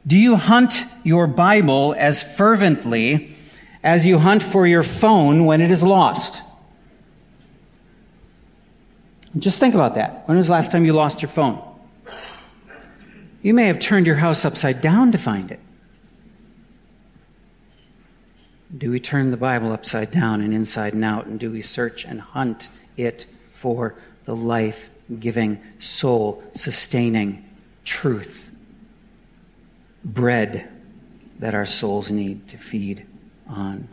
Do 0.09 0.17
you 0.17 0.37
hunt 0.37 0.85
your 1.03 1.27
Bible 1.27 1.93
as 1.95 2.23
fervently 2.23 3.35
as 3.83 4.07
you 4.07 4.17
hunt 4.17 4.41
for 4.41 4.65
your 4.65 4.81
phone 4.81 5.45
when 5.45 5.61
it 5.61 5.69
is 5.69 5.83
lost? 5.83 6.41
Just 9.37 9.59
think 9.59 9.75
about 9.75 9.93
that. 9.93 10.27
When 10.27 10.39
was 10.39 10.47
the 10.47 10.53
last 10.53 10.71
time 10.71 10.83
you 10.83 10.93
lost 10.93 11.21
your 11.21 11.29
phone? 11.29 11.61
You 13.43 13.53
may 13.53 13.67
have 13.67 13.77
turned 13.77 14.07
your 14.07 14.15
house 14.15 14.45
upside 14.45 14.81
down 14.81 15.11
to 15.11 15.19
find 15.19 15.51
it. 15.51 15.59
Do 18.75 18.89
we 18.89 18.99
turn 18.99 19.29
the 19.29 19.37
Bible 19.37 19.71
upside 19.71 20.09
down 20.09 20.41
and 20.41 20.55
inside 20.55 20.95
and 20.95 21.05
out? 21.05 21.27
And 21.27 21.39
do 21.39 21.51
we 21.51 21.61
search 21.61 22.03
and 22.03 22.19
hunt 22.19 22.69
it 22.97 23.27
for 23.51 23.93
the 24.25 24.35
life 24.35 24.89
giving, 25.19 25.61
soul 25.77 26.43
sustaining 26.55 27.47
truth, 27.83 28.48
bread 30.13 30.67
that 31.39 31.53
our 31.53 31.65
souls 31.65 32.11
need 32.11 32.47
to 32.49 32.57
feed 32.57 33.05
on. 33.47 33.87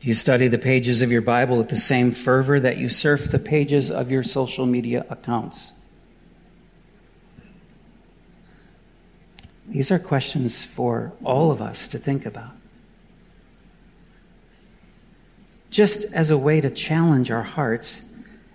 Do 0.00 0.08
You 0.08 0.14
study 0.14 0.48
the 0.48 0.58
pages 0.58 1.02
of 1.02 1.10
your 1.10 1.20
Bible 1.20 1.58
with 1.58 1.68
the 1.68 1.76
same 1.76 2.10
fervor 2.12 2.60
that 2.60 2.78
you 2.78 2.88
surf 2.88 3.30
the 3.30 3.38
pages 3.38 3.90
of 3.90 4.10
your 4.10 4.22
social 4.22 4.66
media 4.66 5.04
accounts. 5.10 5.72
These 9.68 9.90
are 9.90 9.98
questions 9.98 10.62
for 10.62 11.12
all 11.24 11.50
of 11.50 11.60
us 11.60 11.88
to 11.88 11.98
think 11.98 12.24
about. 12.24 12.52
Just 15.70 16.04
as 16.12 16.30
a 16.30 16.38
way 16.38 16.60
to 16.60 16.70
challenge 16.70 17.30
our 17.30 17.42
hearts 17.42 18.02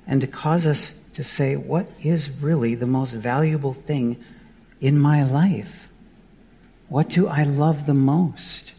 and 0.07 0.21
to 0.21 0.27
cause 0.27 0.65
us 0.65 0.93
to 1.13 1.23
say, 1.23 1.55
what 1.55 1.91
is 2.01 2.29
really 2.29 2.75
the 2.75 2.87
most 2.87 3.13
valuable 3.13 3.73
thing 3.73 4.23
in 4.81 4.99
my 4.99 5.23
life? 5.23 5.87
What 6.89 7.07
do 7.07 7.27
I 7.27 7.43
love 7.43 7.85
the 7.85 7.93
most? 7.93 8.73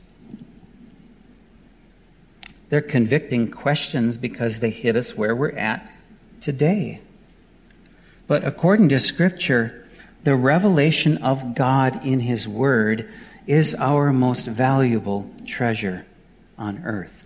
They're 2.68 2.82
convicting 2.82 3.50
questions 3.50 4.18
because 4.18 4.60
they 4.60 4.70
hit 4.70 4.96
us 4.96 5.16
where 5.16 5.34
we're 5.34 5.56
at 5.56 5.90
today. 6.40 7.00
But 8.26 8.44
according 8.44 8.88
to 8.90 8.98
Scripture, 8.98 9.86
the 10.24 10.34
revelation 10.36 11.18
of 11.18 11.54
God 11.54 12.04
in 12.04 12.20
His 12.20 12.48
Word 12.48 13.10
is 13.46 13.74
our 13.74 14.12
most 14.12 14.46
valuable 14.46 15.30
treasure 15.46 16.06
on 16.58 16.82
earth. 16.84 17.24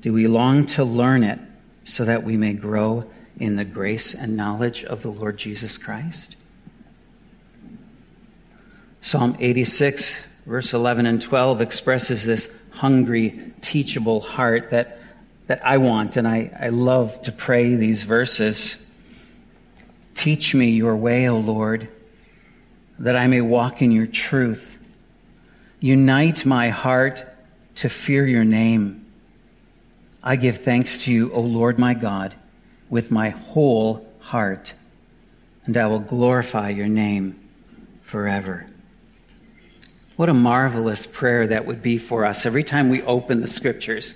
Do 0.00 0.12
we 0.12 0.26
long 0.26 0.66
to 0.66 0.84
learn 0.84 1.24
it 1.24 1.38
so 1.84 2.04
that 2.04 2.24
we 2.24 2.36
may 2.36 2.52
grow 2.52 3.10
in 3.38 3.56
the 3.56 3.64
grace 3.64 4.14
and 4.14 4.36
knowledge 4.36 4.84
of 4.84 5.02
the 5.02 5.10
Lord 5.10 5.38
Jesus 5.38 5.78
Christ? 5.78 6.36
Psalm 9.04 9.36
86, 9.38 10.24
verse 10.46 10.72
11 10.72 11.04
and 11.04 11.20
12 11.20 11.60
expresses 11.60 12.24
this 12.24 12.48
hungry, 12.70 13.52
teachable 13.60 14.22
heart 14.22 14.70
that, 14.70 14.98
that 15.46 15.60
I 15.62 15.76
want, 15.76 16.16
and 16.16 16.26
I, 16.26 16.50
I 16.58 16.70
love 16.70 17.20
to 17.20 17.30
pray 17.30 17.74
these 17.74 18.04
verses. 18.04 18.90
Teach 20.14 20.54
me 20.54 20.70
your 20.70 20.96
way, 20.96 21.28
O 21.28 21.36
Lord, 21.36 21.92
that 22.98 23.14
I 23.14 23.26
may 23.26 23.42
walk 23.42 23.82
in 23.82 23.92
your 23.92 24.06
truth. 24.06 24.78
Unite 25.80 26.46
my 26.46 26.70
heart 26.70 27.26
to 27.74 27.90
fear 27.90 28.26
your 28.26 28.44
name. 28.44 29.04
I 30.22 30.36
give 30.36 30.56
thanks 30.56 31.04
to 31.04 31.12
you, 31.12 31.30
O 31.34 31.42
Lord 31.42 31.78
my 31.78 31.92
God, 31.92 32.34
with 32.88 33.10
my 33.10 33.28
whole 33.28 34.10
heart, 34.20 34.72
and 35.66 35.76
I 35.76 35.88
will 35.88 36.00
glorify 36.00 36.70
your 36.70 36.88
name 36.88 37.38
forever. 38.00 38.66
What 40.16 40.28
a 40.28 40.34
marvelous 40.34 41.06
prayer 41.06 41.48
that 41.48 41.66
would 41.66 41.82
be 41.82 41.98
for 41.98 42.24
us 42.24 42.46
every 42.46 42.62
time 42.62 42.88
we 42.88 43.02
open 43.02 43.40
the 43.40 43.48
scriptures. 43.48 44.14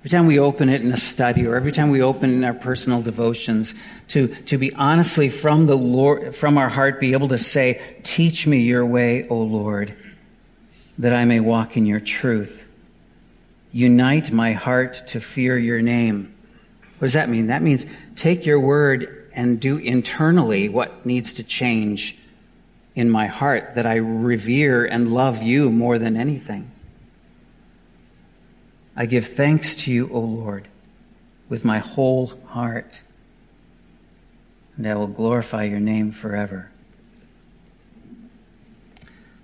Every 0.00 0.10
time 0.10 0.26
we 0.26 0.38
open 0.38 0.68
it 0.68 0.80
in 0.80 0.90
a 0.92 0.96
study 0.96 1.46
or 1.46 1.56
every 1.56 1.72
time 1.72 1.90
we 1.90 2.02
open 2.02 2.30
in 2.30 2.42
our 2.42 2.54
personal 2.54 3.02
devotions, 3.02 3.74
to, 4.08 4.28
to 4.46 4.56
be 4.56 4.72
honestly 4.74 5.28
from 5.28 5.66
the 5.66 5.76
Lord, 5.76 6.34
from 6.34 6.56
our 6.56 6.70
heart, 6.70 6.98
be 6.98 7.12
able 7.12 7.28
to 7.28 7.38
say, 7.38 7.80
Teach 8.02 8.46
me 8.46 8.60
your 8.60 8.84
way, 8.84 9.28
O 9.28 9.36
Lord, 9.36 9.94
that 10.98 11.14
I 11.14 11.26
may 11.26 11.38
walk 11.38 11.76
in 11.76 11.84
your 11.86 12.00
truth. 12.00 12.66
Unite 13.72 14.32
my 14.32 14.54
heart 14.54 15.06
to 15.08 15.20
fear 15.20 15.58
your 15.58 15.82
name. 15.82 16.34
What 16.98 17.06
does 17.06 17.12
that 17.12 17.28
mean? 17.28 17.46
That 17.48 17.62
means 17.62 17.86
take 18.16 18.46
your 18.46 18.58
word 18.58 19.30
and 19.32 19.60
do 19.60 19.76
internally 19.76 20.68
what 20.68 21.06
needs 21.06 21.34
to 21.34 21.44
change 21.44 22.16
in 22.94 23.10
my 23.10 23.26
heart, 23.26 23.74
that 23.74 23.86
I 23.86 23.96
revere 23.96 24.84
and 24.84 25.12
love 25.12 25.42
you 25.42 25.70
more 25.70 25.98
than 25.98 26.16
anything. 26.16 26.70
I 28.96 29.06
give 29.06 29.26
thanks 29.26 29.76
to 29.76 29.92
you, 29.92 30.10
O 30.12 30.20
Lord, 30.20 30.68
with 31.48 31.64
my 31.64 31.78
whole 31.78 32.26
heart, 32.48 33.00
and 34.76 34.86
I 34.86 34.94
will 34.94 35.06
glorify 35.06 35.64
your 35.64 35.80
name 35.80 36.10
forever. 36.10 36.70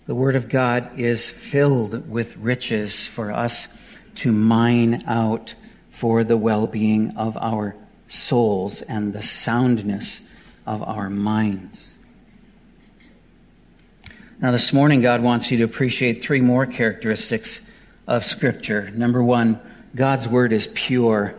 The 0.06 0.14
Word 0.14 0.36
of 0.36 0.48
God 0.48 0.98
is 0.98 1.28
filled 1.28 2.08
with 2.08 2.36
riches 2.36 3.06
for 3.06 3.32
us 3.32 3.76
to 4.16 4.30
mine 4.30 5.02
out 5.06 5.54
for 5.90 6.22
the 6.22 6.36
well 6.36 6.66
being 6.66 7.16
of 7.16 7.36
our 7.38 7.74
souls 8.06 8.82
and 8.82 9.12
the 9.12 9.22
soundness 9.22 10.20
of 10.64 10.82
our 10.82 11.10
minds. 11.10 11.95
Now, 14.38 14.50
this 14.50 14.70
morning, 14.70 15.00
God 15.00 15.22
wants 15.22 15.50
you 15.50 15.56
to 15.58 15.64
appreciate 15.64 16.22
three 16.22 16.42
more 16.42 16.66
characteristics 16.66 17.70
of 18.06 18.22
Scripture. 18.22 18.90
Number 18.90 19.22
one, 19.22 19.58
God's 19.94 20.28
Word 20.28 20.52
is 20.52 20.66
pure. 20.74 21.34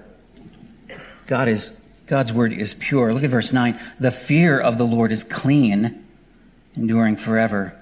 God 1.28 1.48
is, 1.48 1.80
God's 2.08 2.34
Word 2.34 2.54
is 2.54 2.74
pure. 2.74 3.14
Look 3.14 3.24
at 3.24 3.30
verse 3.30 3.54
9. 3.54 3.80
The 4.00 4.10
fear 4.10 4.60
of 4.60 4.80
the 4.80 4.84
Lord 4.84 5.12
is 5.12 5.24
clean, 5.24 6.08
enduring 6.76 7.18
forever. 7.18 7.78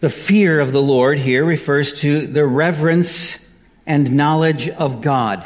The 0.00 0.08
fear 0.08 0.58
of 0.58 0.72
the 0.72 0.80
Lord 0.80 1.18
here 1.18 1.44
refers 1.44 1.92
to 2.00 2.26
the 2.26 2.46
reverence 2.46 3.46
and 3.84 4.14
knowledge 4.14 4.66
of 4.66 5.02
God. 5.02 5.44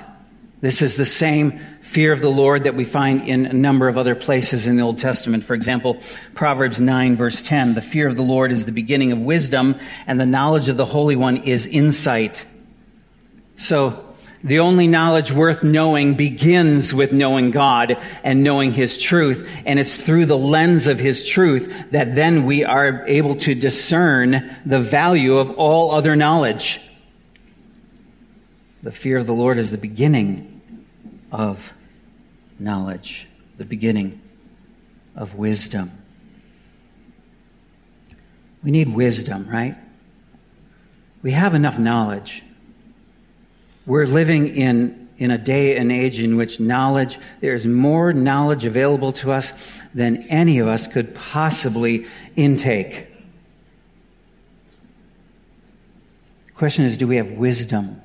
This 0.62 0.80
is 0.80 0.96
the 0.96 1.04
same 1.04 1.58
fear 1.80 2.12
of 2.12 2.20
the 2.20 2.30
Lord 2.30 2.64
that 2.64 2.76
we 2.76 2.84
find 2.84 3.28
in 3.28 3.46
a 3.46 3.52
number 3.52 3.88
of 3.88 3.98
other 3.98 4.14
places 4.14 4.68
in 4.68 4.76
the 4.76 4.82
Old 4.82 4.96
Testament. 4.96 5.42
For 5.42 5.54
example, 5.54 5.98
Proverbs 6.34 6.80
9 6.80 7.16
verse 7.16 7.42
10, 7.42 7.74
the 7.74 7.82
fear 7.82 8.06
of 8.06 8.16
the 8.16 8.22
Lord 8.22 8.52
is 8.52 8.64
the 8.64 8.70
beginning 8.70 9.10
of 9.10 9.18
wisdom 9.18 9.74
and 10.06 10.20
the 10.20 10.24
knowledge 10.24 10.68
of 10.68 10.76
the 10.76 10.84
Holy 10.84 11.16
One 11.16 11.38
is 11.38 11.66
insight. 11.66 12.46
So, 13.56 14.08
the 14.44 14.60
only 14.60 14.86
knowledge 14.86 15.32
worth 15.32 15.64
knowing 15.64 16.14
begins 16.14 16.94
with 16.94 17.12
knowing 17.12 17.50
God 17.50 17.96
and 18.22 18.44
knowing 18.44 18.72
His 18.72 18.98
truth. 18.98 19.48
And 19.66 19.80
it's 19.80 19.96
through 19.96 20.26
the 20.26 20.38
lens 20.38 20.86
of 20.86 21.00
His 21.00 21.24
truth 21.24 21.90
that 21.90 22.14
then 22.14 22.44
we 22.44 22.64
are 22.64 23.04
able 23.06 23.34
to 23.36 23.54
discern 23.54 24.56
the 24.64 24.80
value 24.80 25.38
of 25.38 25.50
all 25.50 25.92
other 25.92 26.14
knowledge. 26.14 26.80
The 28.82 28.92
fear 28.92 29.18
of 29.18 29.26
the 29.26 29.32
Lord 29.32 29.58
is 29.58 29.70
the 29.70 29.78
beginning 29.78 30.51
of 31.32 31.72
knowledge, 32.58 33.26
the 33.56 33.64
beginning 33.64 34.20
of 35.16 35.34
wisdom. 35.34 35.90
We 38.62 38.70
need 38.70 38.94
wisdom, 38.94 39.48
right? 39.48 39.74
We 41.22 41.32
have 41.32 41.54
enough 41.54 41.78
knowledge. 41.78 42.42
We're 43.86 44.06
living 44.06 44.54
in, 44.54 45.08
in 45.18 45.30
a 45.30 45.38
day 45.38 45.76
and 45.76 45.90
age 45.90 46.20
in 46.20 46.36
which 46.36 46.60
knowledge, 46.60 47.18
there's 47.40 47.66
more 47.66 48.12
knowledge 48.12 48.64
available 48.64 49.12
to 49.14 49.32
us 49.32 49.52
than 49.94 50.28
any 50.28 50.58
of 50.58 50.68
us 50.68 50.86
could 50.86 51.14
possibly 51.14 52.06
intake. 52.36 53.08
The 56.46 56.52
question 56.52 56.84
is 56.84 56.98
do 56.98 57.08
we 57.08 57.16
have 57.16 57.32
wisdom? 57.32 58.00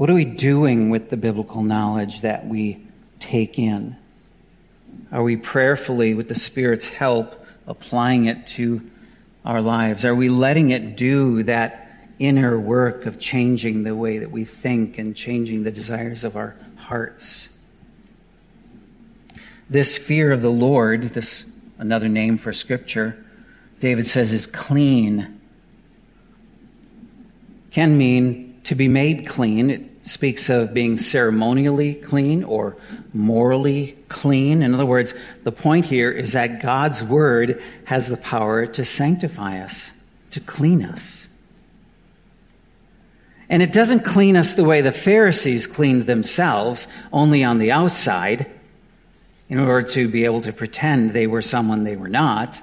What 0.00 0.08
are 0.08 0.14
we 0.14 0.24
doing 0.24 0.88
with 0.88 1.10
the 1.10 1.18
biblical 1.18 1.62
knowledge 1.62 2.22
that 2.22 2.46
we 2.46 2.86
take 3.18 3.58
in? 3.58 3.98
Are 5.12 5.22
we 5.22 5.36
prayerfully, 5.36 6.14
with 6.14 6.28
the 6.28 6.34
Spirit's 6.34 6.88
help, 6.88 7.44
applying 7.66 8.24
it 8.24 8.46
to 8.46 8.80
our 9.44 9.60
lives? 9.60 10.06
Are 10.06 10.14
we 10.14 10.30
letting 10.30 10.70
it 10.70 10.96
do 10.96 11.42
that 11.42 11.90
inner 12.18 12.58
work 12.58 13.04
of 13.04 13.20
changing 13.20 13.82
the 13.82 13.94
way 13.94 14.16
that 14.16 14.30
we 14.30 14.42
think 14.42 14.96
and 14.96 15.14
changing 15.14 15.64
the 15.64 15.70
desires 15.70 16.24
of 16.24 16.34
our 16.34 16.56
hearts? 16.76 17.50
This 19.68 19.98
fear 19.98 20.32
of 20.32 20.40
the 20.40 20.48
Lord, 20.48 21.10
this 21.10 21.52
another 21.76 22.08
name 22.08 22.38
for 22.38 22.54
Scripture, 22.54 23.22
David 23.80 24.06
says 24.06 24.32
is 24.32 24.46
clean, 24.46 25.38
can 27.70 27.98
mean 27.98 28.62
to 28.64 28.74
be 28.74 28.88
made 28.88 29.26
clean. 29.26 29.68
It 29.68 29.89
speaks 30.10 30.50
of 30.50 30.74
being 30.74 30.98
ceremonially 30.98 31.94
clean 31.94 32.42
or 32.42 32.76
morally 33.12 33.96
clean. 34.08 34.60
In 34.60 34.74
other 34.74 34.84
words, 34.84 35.14
the 35.44 35.52
point 35.52 35.84
here 35.84 36.10
is 36.10 36.32
that 36.32 36.60
God's 36.60 37.02
word 37.02 37.62
has 37.84 38.08
the 38.08 38.16
power 38.16 38.66
to 38.66 38.84
sanctify 38.84 39.60
us, 39.60 39.92
to 40.32 40.40
clean 40.40 40.84
us. 40.84 41.28
And 43.48 43.62
it 43.62 43.72
doesn't 43.72 44.04
clean 44.04 44.36
us 44.36 44.52
the 44.52 44.64
way 44.64 44.80
the 44.80 44.90
Pharisees 44.90 45.68
cleaned 45.68 46.06
themselves, 46.06 46.88
only 47.12 47.44
on 47.44 47.58
the 47.58 47.70
outside, 47.70 48.50
in 49.48 49.58
order 49.58 49.86
to 49.90 50.08
be 50.08 50.24
able 50.24 50.40
to 50.40 50.52
pretend 50.52 51.12
they 51.12 51.28
were 51.28 51.42
someone 51.42 51.84
they 51.84 51.96
were 51.96 52.08
not. 52.08 52.60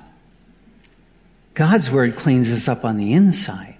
God's 1.53 1.89
word 1.89 2.17
cleans 2.17 2.51
us 2.51 2.67
up 2.67 2.83
on 2.83 2.97
the 2.97 3.13
inside 3.13 3.77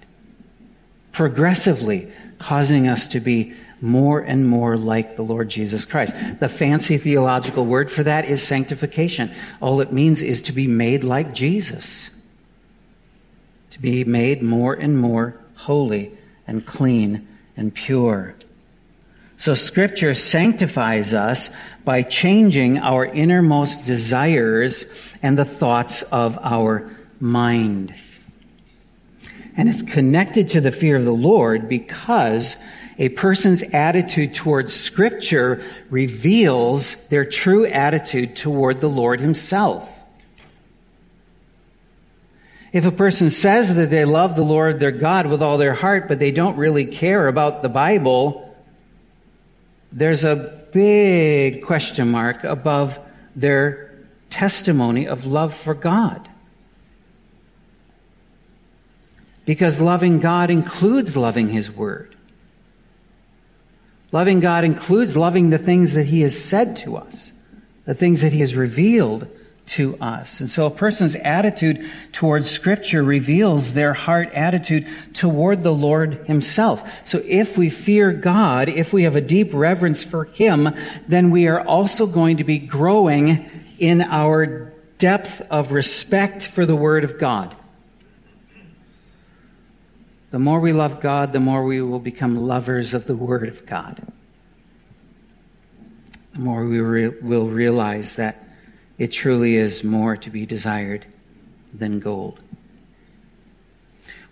progressively 1.12 2.12
causing 2.38 2.88
us 2.88 3.08
to 3.08 3.20
be 3.20 3.54
more 3.80 4.20
and 4.20 4.46
more 4.46 4.76
like 4.76 5.16
the 5.16 5.22
Lord 5.22 5.48
Jesus 5.48 5.84
Christ. 5.84 6.16
The 6.40 6.48
fancy 6.48 6.98
theological 6.98 7.64
word 7.64 7.90
for 7.90 8.02
that 8.02 8.24
is 8.24 8.42
sanctification. 8.42 9.32
All 9.60 9.80
it 9.80 9.92
means 9.92 10.20
is 10.20 10.42
to 10.42 10.52
be 10.52 10.66
made 10.66 11.04
like 11.04 11.32
Jesus, 11.32 12.10
to 13.70 13.80
be 13.80 14.04
made 14.04 14.42
more 14.42 14.74
and 14.74 14.98
more 14.98 15.38
holy 15.56 16.12
and 16.46 16.66
clean 16.66 17.26
and 17.56 17.74
pure. 17.74 18.34
So 19.36 19.54
Scripture 19.54 20.14
sanctifies 20.14 21.14
us 21.14 21.50
by 21.84 22.02
changing 22.02 22.80
our 22.80 23.06
innermost 23.06 23.84
desires 23.84 24.92
and 25.22 25.38
the 25.38 25.44
thoughts 25.44 26.02
of 26.02 26.38
our 26.42 26.90
mind. 27.20 27.94
And 29.58 29.68
it's 29.68 29.82
connected 29.82 30.46
to 30.48 30.60
the 30.60 30.70
fear 30.70 30.94
of 30.96 31.04
the 31.04 31.10
Lord 31.10 31.68
because 31.68 32.56
a 32.96 33.08
person's 33.10 33.62
attitude 33.74 34.32
towards 34.32 34.72
Scripture 34.72 35.64
reveals 35.90 37.08
their 37.08 37.24
true 37.24 37.66
attitude 37.66 38.36
toward 38.36 38.80
the 38.80 38.88
Lord 38.88 39.20
Himself. 39.20 40.04
If 42.72 42.86
a 42.86 42.92
person 42.92 43.30
says 43.30 43.74
that 43.74 43.90
they 43.90 44.04
love 44.04 44.36
the 44.36 44.44
Lord 44.44 44.78
their 44.78 44.92
God 44.92 45.26
with 45.26 45.42
all 45.42 45.58
their 45.58 45.74
heart, 45.74 46.06
but 46.06 46.20
they 46.20 46.30
don't 46.30 46.56
really 46.56 46.84
care 46.86 47.26
about 47.26 47.62
the 47.62 47.68
Bible, 47.68 48.56
there's 49.90 50.22
a 50.22 50.68
big 50.72 51.64
question 51.64 52.12
mark 52.12 52.44
above 52.44 53.00
their 53.34 54.06
testimony 54.30 55.08
of 55.08 55.26
love 55.26 55.52
for 55.52 55.74
God. 55.74 56.27
Because 59.48 59.80
loving 59.80 60.18
God 60.20 60.50
includes 60.50 61.16
loving 61.16 61.48
His 61.48 61.72
Word. 61.72 62.14
Loving 64.12 64.40
God 64.40 64.62
includes 64.62 65.16
loving 65.16 65.48
the 65.48 65.56
things 65.56 65.94
that 65.94 66.04
He 66.04 66.20
has 66.20 66.38
said 66.38 66.76
to 66.76 66.98
us, 66.98 67.32
the 67.86 67.94
things 67.94 68.20
that 68.20 68.34
He 68.34 68.40
has 68.40 68.54
revealed 68.54 69.26
to 69.68 69.96
us. 70.02 70.40
And 70.40 70.50
so 70.50 70.66
a 70.66 70.70
person's 70.70 71.14
attitude 71.14 71.90
towards 72.12 72.50
Scripture 72.50 73.02
reveals 73.02 73.72
their 73.72 73.94
heart 73.94 74.30
attitude 74.34 74.86
toward 75.14 75.62
the 75.62 75.72
Lord 75.72 76.26
Himself. 76.26 76.86
So 77.06 77.22
if 77.24 77.56
we 77.56 77.70
fear 77.70 78.12
God, 78.12 78.68
if 78.68 78.92
we 78.92 79.04
have 79.04 79.16
a 79.16 79.22
deep 79.22 79.54
reverence 79.54 80.04
for 80.04 80.24
Him, 80.24 80.76
then 81.06 81.30
we 81.30 81.48
are 81.48 81.66
also 81.66 82.04
going 82.04 82.36
to 82.36 82.44
be 82.44 82.58
growing 82.58 83.48
in 83.78 84.02
our 84.02 84.74
depth 84.98 85.40
of 85.50 85.72
respect 85.72 86.42
for 86.42 86.66
the 86.66 86.76
Word 86.76 87.02
of 87.02 87.18
God. 87.18 87.56
The 90.30 90.38
more 90.38 90.60
we 90.60 90.72
love 90.72 91.00
God, 91.00 91.32
the 91.32 91.40
more 91.40 91.64
we 91.64 91.80
will 91.80 92.00
become 92.00 92.36
lovers 92.36 92.92
of 92.92 93.06
the 93.06 93.16
Word 93.16 93.48
of 93.48 93.64
God. 93.64 94.00
The 96.34 96.40
more 96.40 96.66
we 96.66 96.80
re- 96.80 97.08
will 97.08 97.48
realize 97.48 98.16
that 98.16 98.44
it 98.98 99.08
truly 99.08 99.56
is 99.56 99.82
more 99.82 100.16
to 100.16 100.28
be 100.28 100.44
desired 100.44 101.06
than 101.72 102.00
gold. 102.00 102.40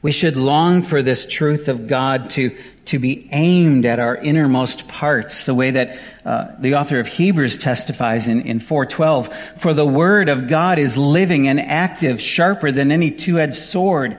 We 0.03 0.13
should 0.13 0.37
long 0.37 0.83
for 0.83 1.03
this 1.03 1.27
truth 1.27 1.69
of 1.69 1.89
God 1.89 2.31
to, 2.31 2.57
to 2.87 2.99
be 2.99 3.29
aimed 3.33 3.87
at 3.87 3.99
our 3.99 4.15
innermost 4.17 4.89
parts, 4.89 5.45
the 5.45 5.55
way 5.55 5.71
that 5.71 5.99
uh, 6.25 6.49
the 6.59 6.75
author 6.75 7.01
of 7.01 7.07
Hebrews 7.07 7.57
testifies 7.57 8.29
in, 8.29 8.43
in 8.43 8.61
412. 8.61 9.35
For 9.57 9.73
the 9.73 9.87
word 9.87 10.29
of 10.29 10.47
God 10.47 10.79
is 10.79 10.97
living 10.99 11.49
and 11.49 11.59
active, 11.59 12.21
sharper 12.21 12.71
than 12.71 12.93
any 12.93 13.11
two-edged 13.11 13.57
sword, 13.57 14.19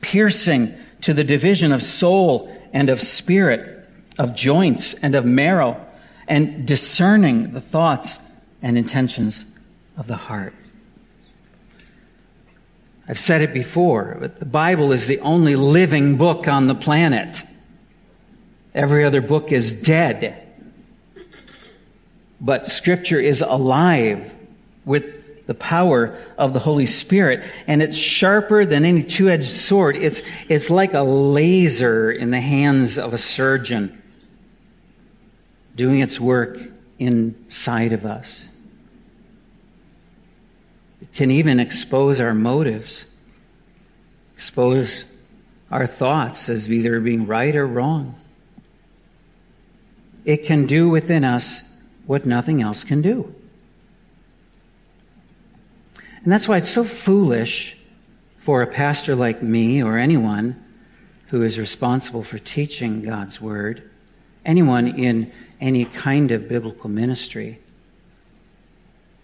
piercing 0.00 0.76
to 1.04 1.12
the 1.12 1.22
division 1.22 1.70
of 1.70 1.82
soul 1.82 2.50
and 2.72 2.88
of 2.88 2.98
spirit, 3.02 3.86
of 4.18 4.34
joints 4.34 4.94
and 4.94 5.14
of 5.14 5.22
marrow, 5.22 5.78
and 6.26 6.66
discerning 6.66 7.52
the 7.52 7.60
thoughts 7.60 8.18
and 8.62 8.78
intentions 8.78 9.54
of 9.98 10.06
the 10.06 10.16
heart. 10.16 10.54
I've 13.06 13.18
said 13.18 13.42
it 13.42 13.52
before, 13.52 14.16
but 14.18 14.38
the 14.38 14.46
Bible 14.46 14.92
is 14.92 15.06
the 15.06 15.20
only 15.20 15.56
living 15.56 16.16
book 16.16 16.48
on 16.48 16.68
the 16.68 16.74
planet. 16.74 17.42
Every 18.74 19.04
other 19.04 19.20
book 19.20 19.52
is 19.52 19.82
dead. 19.82 20.42
But 22.40 22.66
Scripture 22.68 23.20
is 23.20 23.42
alive 23.42 24.34
with 24.86 25.23
the 25.46 25.54
power 25.54 26.18
of 26.38 26.52
the 26.52 26.58
Holy 26.58 26.86
Spirit, 26.86 27.44
and 27.66 27.82
it's 27.82 27.96
sharper 27.96 28.64
than 28.64 28.84
any 28.84 29.02
two 29.02 29.28
edged 29.28 29.50
sword. 29.50 29.96
It's, 29.96 30.22
it's 30.48 30.70
like 30.70 30.94
a 30.94 31.02
laser 31.02 32.10
in 32.10 32.30
the 32.30 32.40
hands 32.40 32.98
of 32.98 33.12
a 33.12 33.18
surgeon 33.18 34.02
doing 35.76 36.00
its 36.00 36.18
work 36.18 36.58
inside 36.98 37.92
of 37.92 38.04
us. 38.06 38.48
It 41.02 41.12
can 41.12 41.30
even 41.30 41.60
expose 41.60 42.20
our 42.20 42.34
motives, 42.34 43.04
expose 44.34 45.04
our 45.70 45.86
thoughts 45.86 46.48
as 46.48 46.70
either 46.72 47.00
being 47.00 47.26
right 47.26 47.54
or 47.54 47.66
wrong. 47.66 48.14
It 50.24 50.44
can 50.46 50.66
do 50.66 50.88
within 50.88 51.24
us 51.24 51.62
what 52.06 52.24
nothing 52.24 52.62
else 52.62 52.84
can 52.84 53.02
do. 53.02 53.34
And 56.24 56.32
that's 56.32 56.48
why 56.48 56.56
it's 56.56 56.70
so 56.70 56.84
foolish 56.84 57.76
for 58.38 58.62
a 58.62 58.66
pastor 58.66 59.14
like 59.14 59.42
me 59.42 59.82
or 59.82 59.98
anyone 59.98 60.62
who 61.28 61.42
is 61.42 61.58
responsible 61.58 62.22
for 62.22 62.38
teaching 62.38 63.02
God's 63.02 63.42
Word, 63.42 63.88
anyone 64.44 64.86
in 64.86 65.30
any 65.60 65.84
kind 65.84 66.30
of 66.30 66.48
biblical 66.48 66.88
ministry, 66.88 67.58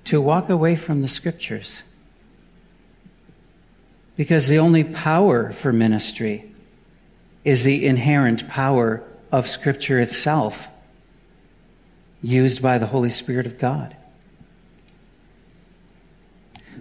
to 0.04 0.20
walk 0.20 0.50
away 0.50 0.76
from 0.76 1.00
the 1.00 1.08
Scriptures. 1.08 1.82
Because 4.16 4.46
the 4.46 4.58
only 4.58 4.84
power 4.84 5.52
for 5.52 5.72
ministry 5.72 6.52
is 7.44 7.64
the 7.64 7.86
inherent 7.86 8.46
power 8.48 9.02
of 9.32 9.48
Scripture 9.48 9.98
itself, 10.00 10.68
used 12.20 12.60
by 12.60 12.76
the 12.76 12.86
Holy 12.86 13.10
Spirit 13.10 13.46
of 13.46 13.58
God. 13.58 13.96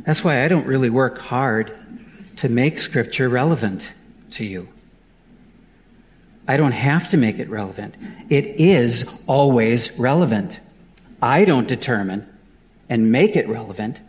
That's 0.06 0.24
why 0.24 0.44
I 0.44 0.48
don't 0.48 0.66
really 0.66 0.90
work 0.90 1.20
hard 1.20 1.80
to 2.38 2.50
make 2.50 2.80
Scripture 2.80 3.30
relevant 3.30 3.90
to 4.32 4.46
you. 4.46 4.70
I 6.48 6.58
don't 6.58 6.72
have 6.72 7.10
to 7.10 7.18
make 7.18 7.38
it 7.38 7.50
relevant. 7.50 7.96
It 8.30 8.46
is 8.60 9.22
always 9.28 10.00
relevant. 10.00 10.60
I 11.22 11.46
don't 11.46 11.68
determine 11.68 12.28
and 12.88 13.12
make 13.12 13.36
it 13.36 13.48
relevant. 13.48 14.00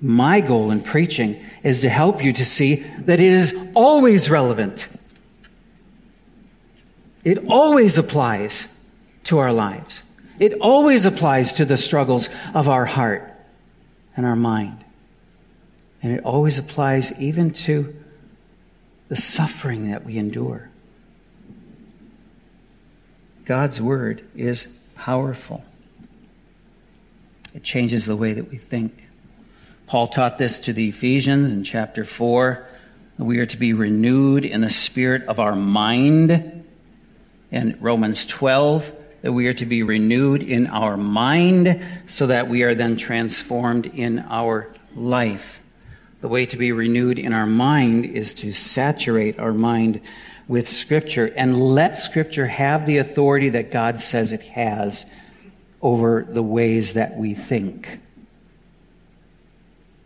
My 0.00 0.40
goal 0.40 0.70
in 0.70 0.82
preaching 0.82 1.44
is 1.62 1.82
to 1.82 1.88
help 1.88 2.24
you 2.24 2.32
to 2.32 2.44
see 2.44 2.76
that 3.04 3.20
it 3.20 3.30
is 3.32 3.56
always 3.74 4.28
relevant. 4.30 4.88
It 7.22 7.46
always 7.48 7.98
applies 7.98 8.76
to 9.24 9.38
our 9.38 9.52
lives. 9.52 10.02
It 10.40 10.54
always 10.54 11.06
applies 11.06 11.54
to 11.54 11.64
the 11.64 11.76
struggles 11.76 12.28
of 12.52 12.68
our 12.68 12.84
heart 12.84 13.31
and 14.16 14.26
our 14.26 14.36
mind. 14.36 14.84
And 16.02 16.12
it 16.12 16.24
always 16.24 16.58
applies 16.58 17.12
even 17.20 17.52
to 17.52 17.94
the 19.08 19.16
suffering 19.16 19.90
that 19.90 20.04
we 20.04 20.18
endure. 20.18 20.68
God's 23.44 23.80
word 23.80 24.24
is 24.34 24.66
powerful. 24.94 25.64
It 27.54 27.62
changes 27.62 28.06
the 28.06 28.16
way 28.16 28.32
that 28.32 28.50
we 28.50 28.56
think. 28.56 29.08
Paul 29.86 30.08
taught 30.08 30.38
this 30.38 30.60
to 30.60 30.72
the 30.72 30.88
Ephesians 30.88 31.52
in 31.52 31.64
chapter 31.64 32.04
4. 32.04 32.66
We 33.18 33.38
are 33.38 33.46
to 33.46 33.56
be 33.56 33.72
renewed 33.72 34.44
in 34.44 34.62
the 34.62 34.70
spirit 34.70 35.24
of 35.24 35.38
our 35.38 35.54
mind. 35.54 36.64
In 37.50 37.76
Romans 37.80 38.24
12, 38.24 38.92
that 39.22 39.32
we 39.32 39.46
are 39.46 39.54
to 39.54 39.66
be 39.66 39.82
renewed 39.82 40.42
in 40.42 40.66
our 40.66 40.96
mind 40.96 41.82
so 42.06 42.26
that 42.26 42.48
we 42.48 42.62
are 42.62 42.74
then 42.74 42.96
transformed 42.96 43.86
in 43.86 44.18
our 44.18 44.68
life. 44.94 45.62
The 46.20 46.28
way 46.28 46.44
to 46.46 46.56
be 46.56 46.72
renewed 46.72 47.18
in 47.18 47.32
our 47.32 47.46
mind 47.46 48.04
is 48.04 48.34
to 48.34 48.52
saturate 48.52 49.38
our 49.38 49.52
mind 49.52 50.00
with 50.48 50.68
Scripture 50.68 51.32
and 51.36 51.60
let 51.60 51.98
Scripture 51.98 52.46
have 52.46 52.84
the 52.84 52.98
authority 52.98 53.48
that 53.50 53.70
God 53.70 54.00
says 54.00 54.32
it 54.32 54.42
has 54.42 55.12
over 55.80 56.26
the 56.28 56.42
ways 56.42 56.94
that 56.94 57.16
we 57.16 57.34
think 57.34 58.00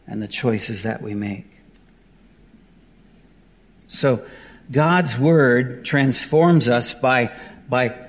and 0.07 0.23
the 0.23 0.29
choices 0.29 0.85
that 0.85 1.03
we 1.03 1.15
make. 1.15 1.47
So, 3.89 4.25
God's 4.71 5.17
Word 5.19 5.85
transforms 5.85 6.69
us 6.69 6.93
by, 6.93 7.33
by 7.69 8.06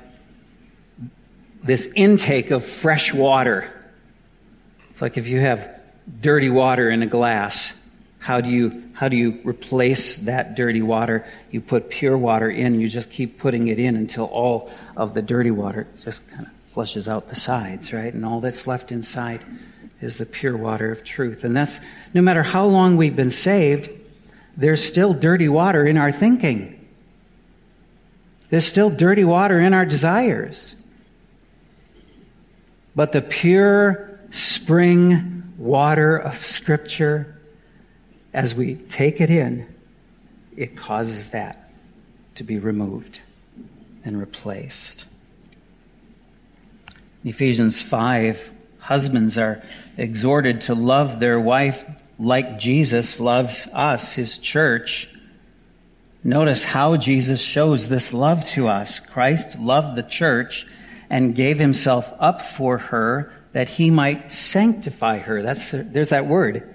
this 1.67 1.91
intake 1.95 2.49
of 2.51 2.65
fresh 2.65 3.13
water. 3.13 3.69
It's 4.89 5.01
like 5.01 5.17
if 5.17 5.27
you 5.27 5.39
have 5.41 5.69
dirty 6.21 6.49
water 6.49 6.89
in 6.89 7.03
a 7.03 7.07
glass, 7.07 7.79
How 8.19 8.41
do 8.41 8.49
you 8.49 8.83
how 8.93 9.07
do 9.09 9.15
you 9.15 9.39
replace 9.45 10.17
that 10.25 10.55
dirty 10.55 10.81
water? 10.81 11.25
You 11.51 11.61
put 11.61 11.89
pure 11.89 12.17
water 12.17 12.49
in, 12.49 12.81
you 12.81 12.89
just 12.89 13.09
keep 13.09 13.37
putting 13.39 13.67
it 13.67 13.79
in 13.79 13.95
until 13.95 14.25
all 14.25 14.69
of 14.97 15.13
the 15.13 15.21
dirty 15.21 15.51
water 15.51 15.87
just 16.03 16.27
kind 16.31 16.45
of 16.47 16.51
flushes 16.67 17.07
out 17.07 17.29
the 17.29 17.35
sides, 17.35 17.93
right? 17.93 18.13
And 18.13 18.25
all 18.25 18.41
that's 18.41 18.67
left 18.67 18.91
inside 18.91 19.41
is 20.01 20.17
the 20.17 20.25
pure 20.25 20.57
water 20.57 20.91
of 20.91 21.03
truth. 21.03 21.43
And 21.43 21.55
that's 21.55 21.79
no 22.13 22.21
matter 22.21 22.43
how 22.43 22.65
long 22.65 22.97
we've 22.97 23.15
been 23.15 23.31
saved, 23.31 23.89
there's 24.57 24.83
still 24.83 25.13
dirty 25.13 25.47
water 25.47 25.85
in 25.85 25.95
our 25.95 26.11
thinking. 26.11 26.73
There's 28.49 28.65
still 28.65 28.89
dirty 28.89 29.23
water 29.23 29.61
in 29.61 29.73
our 29.73 29.85
desires. 29.85 30.75
But 32.97 33.11
the 33.11 33.21
pure 33.21 34.19
spring 34.31 35.53
water 35.55 36.17
of 36.17 36.43
Scripture 36.43 37.39
as 38.33 38.55
we 38.55 38.73
take 38.73 39.21
it 39.21 39.29
in, 39.29 39.67
it 40.55 40.75
causes 40.75 41.29
that 41.29 41.69
to 42.33 42.43
be 42.43 42.57
removed 42.57 43.19
and 44.03 44.19
replaced. 44.19 45.05
In 47.23 47.29
Ephesians 47.29 47.83
5, 47.83 48.51
husbands 48.79 49.37
are 49.37 49.61
exhorted 49.95 50.61
to 50.61 50.73
love 50.73 51.19
their 51.19 51.39
wife 51.39 51.85
like 52.17 52.57
Jesus 52.57 53.19
loves 53.19 53.67
us, 53.75 54.15
his 54.15 54.39
church. 54.39 55.07
Notice 56.23 56.63
how 56.63 56.97
Jesus 56.97 57.41
shows 57.41 57.89
this 57.89 58.11
love 58.11 58.43
to 58.47 58.67
us. 58.67 58.99
Christ 58.99 59.59
loved 59.59 59.95
the 59.95 60.01
church 60.01 60.65
and 61.09 61.35
gave 61.35 61.59
himself 61.59 62.13
up 62.19 62.41
for 62.41 62.77
her 62.77 63.33
that 63.53 63.69
he 63.69 63.89
might 63.89 64.31
sanctify 64.31 65.19
her. 65.19 65.41
That's 65.41 65.71
there's 65.71 66.09
that 66.09 66.27
word 66.27 66.73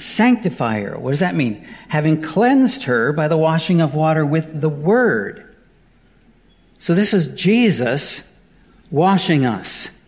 sanctify 0.00 0.80
her. 0.80 0.98
What 0.98 1.10
does 1.10 1.20
that 1.20 1.34
mean? 1.34 1.66
Having 1.88 2.22
cleansed 2.22 2.84
her 2.84 3.12
by 3.12 3.28
the 3.28 3.36
washing 3.36 3.80
of 3.80 3.94
water 3.94 4.24
with 4.24 4.60
the 4.60 4.68
word. 4.68 5.54
So 6.78 6.94
this 6.94 7.12
is 7.12 7.28
Jesus 7.34 8.38
washing 8.90 9.44
us. 9.44 9.99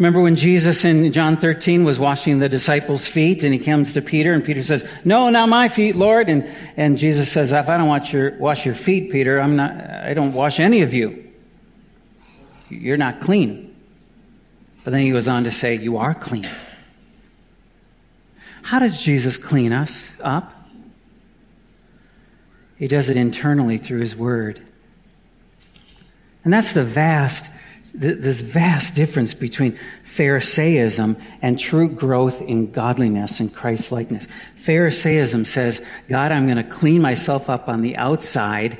Remember 0.00 0.22
when 0.22 0.34
Jesus 0.34 0.86
in 0.86 1.12
John 1.12 1.36
13 1.36 1.84
was 1.84 1.98
washing 1.98 2.38
the 2.38 2.48
disciples' 2.48 3.06
feet 3.06 3.44
and 3.44 3.52
he 3.52 3.60
comes 3.60 3.92
to 3.92 4.00
Peter 4.00 4.32
and 4.32 4.42
Peter 4.42 4.62
says, 4.62 4.88
No, 5.04 5.28
not 5.28 5.50
my 5.50 5.68
feet, 5.68 5.94
Lord. 5.94 6.30
And, 6.30 6.50
and 6.78 6.96
Jesus 6.96 7.30
says, 7.30 7.52
If 7.52 7.68
I 7.68 7.76
don't 7.76 7.86
wash 7.86 8.10
your, 8.10 8.34
wash 8.38 8.64
your 8.64 8.74
feet, 8.74 9.12
Peter, 9.12 9.38
I'm 9.38 9.56
not, 9.56 9.78
I 9.78 10.14
don't 10.14 10.32
wash 10.32 10.58
any 10.58 10.80
of 10.80 10.94
you. 10.94 11.30
You're 12.70 12.96
not 12.96 13.20
clean. 13.20 13.76
But 14.84 14.92
then 14.92 15.02
he 15.02 15.10
goes 15.10 15.28
on 15.28 15.44
to 15.44 15.50
say, 15.50 15.74
You 15.74 15.98
are 15.98 16.14
clean. 16.14 16.48
How 18.62 18.78
does 18.78 19.02
Jesus 19.02 19.36
clean 19.36 19.74
us 19.74 20.14
up? 20.22 20.50
He 22.78 22.88
does 22.88 23.10
it 23.10 23.18
internally 23.18 23.76
through 23.76 24.00
His 24.00 24.16
Word. 24.16 24.66
And 26.42 26.50
that's 26.50 26.72
the 26.72 26.84
vast, 26.84 27.50
this 27.92 28.40
vast 28.40 28.94
difference 28.94 29.34
between 29.34 29.78
Pharisaism 30.04 31.16
and 31.42 31.58
true 31.58 31.88
growth 31.88 32.40
in 32.40 32.70
godliness 32.70 33.40
and 33.40 33.52
Christ 33.52 33.90
likeness. 33.90 34.28
Pharisaism 34.56 35.44
says, 35.44 35.84
God, 36.08 36.32
I'm 36.32 36.46
going 36.46 36.56
to 36.56 36.64
clean 36.64 37.02
myself 37.02 37.50
up 37.50 37.68
on 37.68 37.82
the 37.82 37.96
outside 37.96 38.78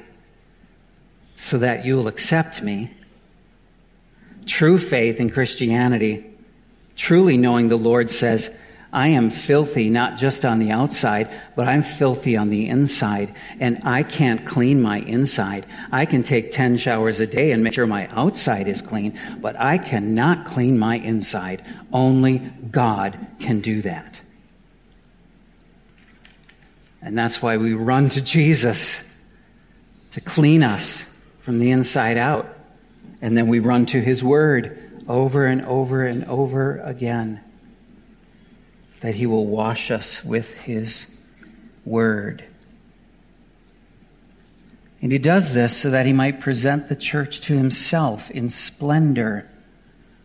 so 1.36 1.58
that 1.58 1.84
you'll 1.84 2.08
accept 2.08 2.62
me. 2.62 2.92
True 4.46 4.78
faith 4.78 5.20
in 5.20 5.30
Christianity, 5.30 6.24
truly 6.96 7.36
knowing 7.36 7.68
the 7.68 7.78
Lord 7.78 8.10
says, 8.10 8.56
I 8.92 9.08
am 9.08 9.30
filthy 9.30 9.88
not 9.88 10.18
just 10.18 10.44
on 10.44 10.58
the 10.58 10.72
outside, 10.72 11.28
but 11.54 11.68
I'm 11.68 11.82
filthy 11.82 12.36
on 12.36 12.50
the 12.50 12.68
inside, 12.68 13.32
and 13.60 13.80
I 13.84 14.02
can't 14.02 14.44
clean 14.44 14.82
my 14.82 14.98
inside. 14.98 15.64
I 15.92 16.06
can 16.06 16.24
take 16.24 16.50
10 16.50 16.76
showers 16.76 17.20
a 17.20 17.26
day 17.26 17.52
and 17.52 17.62
make 17.62 17.74
sure 17.74 17.86
my 17.86 18.08
outside 18.08 18.66
is 18.66 18.82
clean, 18.82 19.18
but 19.40 19.54
I 19.58 19.78
cannot 19.78 20.44
clean 20.44 20.76
my 20.76 20.96
inside. 20.96 21.64
Only 21.92 22.38
God 22.38 23.16
can 23.38 23.60
do 23.60 23.82
that. 23.82 24.20
And 27.00 27.16
that's 27.16 27.40
why 27.40 27.56
we 27.58 27.74
run 27.74 28.08
to 28.10 28.20
Jesus 28.20 29.08
to 30.10 30.20
clean 30.20 30.64
us 30.64 31.04
from 31.40 31.60
the 31.60 31.70
inside 31.70 32.16
out. 32.16 32.56
And 33.22 33.36
then 33.36 33.46
we 33.46 33.60
run 33.60 33.86
to 33.86 34.00
His 34.00 34.22
Word 34.22 35.04
over 35.08 35.46
and 35.46 35.64
over 35.64 36.04
and 36.04 36.24
over 36.24 36.78
again 36.78 37.40
that 39.00 39.14
he 39.14 39.26
will 39.26 39.46
wash 39.46 39.90
us 39.90 40.24
with 40.24 40.54
his 40.54 41.18
word. 41.84 42.44
And 45.02 45.12
he 45.12 45.18
does 45.18 45.54
this 45.54 45.76
so 45.76 45.90
that 45.90 46.06
he 46.06 46.12
might 46.12 46.40
present 46.40 46.88
the 46.88 46.96
church 46.96 47.40
to 47.42 47.56
himself 47.56 48.30
in 48.30 48.50
splendor, 48.50 49.48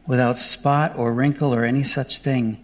without 0.06 0.38
spot 0.38 0.96
or 0.98 1.14
wrinkle 1.14 1.54
or 1.54 1.64
any 1.64 1.84
such 1.84 2.20
thing, 2.20 2.64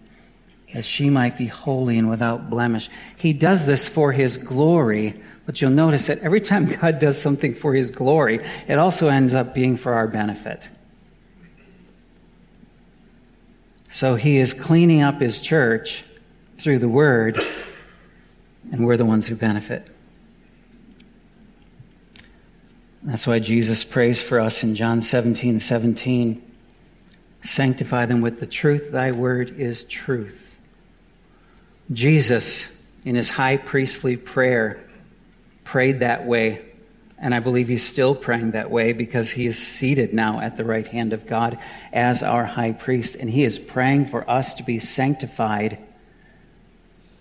that 0.74 0.84
she 0.84 1.10
might 1.10 1.36
be 1.36 1.46
holy 1.46 1.98
and 1.98 2.08
without 2.08 2.50
blemish. 2.50 2.88
He 3.16 3.32
does 3.32 3.66
this 3.66 3.88
for 3.88 4.12
his 4.12 4.36
glory, 4.36 5.20
but 5.44 5.60
you'll 5.60 5.70
notice 5.70 6.06
that 6.06 6.18
every 6.20 6.40
time 6.40 6.66
God 6.80 6.98
does 6.98 7.20
something 7.20 7.54
for 7.54 7.74
his 7.74 7.90
glory, 7.90 8.40
it 8.68 8.78
also 8.78 9.08
ends 9.08 9.34
up 9.34 9.54
being 9.54 9.76
for 9.76 9.94
our 9.94 10.06
benefit. 10.06 10.62
So 13.92 14.14
he 14.14 14.38
is 14.38 14.54
cleaning 14.54 15.02
up 15.02 15.20
his 15.20 15.38
church 15.38 16.02
through 16.56 16.78
the 16.78 16.88
word, 16.88 17.38
and 18.72 18.86
we're 18.86 18.96
the 18.96 19.04
ones 19.04 19.28
who 19.28 19.36
benefit. 19.36 19.86
That's 23.02 23.26
why 23.26 23.38
Jesus 23.38 23.84
prays 23.84 24.22
for 24.22 24.40
us 24.40 24.64
in 24.64 24.76
John 24.76 25.02
17 25.02 25.58
17. 25.58 26.42
Sanctify 27.42 28.06
them 28.06 28.22
with 28.22 28.40
the 28.40 28.46
truth. 28.46 28.92
Thy 28.92 29.12
word 29.12 29.60
is 29.60 29.84
truth. 29.84 30.58
Jesus, 31.92 32.82
in 33.04 33.14
his 33.14 33.28
high 33.28 33.58
priestly 33.58 34.16
prayer, 34.16 34.82
prayed 35.64 36.00
that 36.00 36.24
way 36.24 36.71
and 37.22 37.36
I 37.36 37.38
believe 37.38 37.68
he's 37.68 37.88
still 37.88 38.16
praying 38.16 38.50
that 38.50 38.68
way 38.68 38.92
because 38.92 39.30
he 39.30 39.46
is 39.46 39.56
seated 39.56 40.12
now 40.12 40.40
at 40.40 40.56
the 40.56 40.64
right 40.64 40.86
hand 40.86 41.12
of 41.12 41.24
God 41.24 41.56
as 41.92 42.20
our 42.20 42.44
high 42.44 42.72
priest. 42.72 43.14
And 43.14 43.30
he 43.30 43.44
is 43.44 43.60
praying 43.60 44.06
for 44.06 44.28
us 44.28 44.54
to 44.54 44.64
be 44.64 44.80
sanctified. 44.80 45.78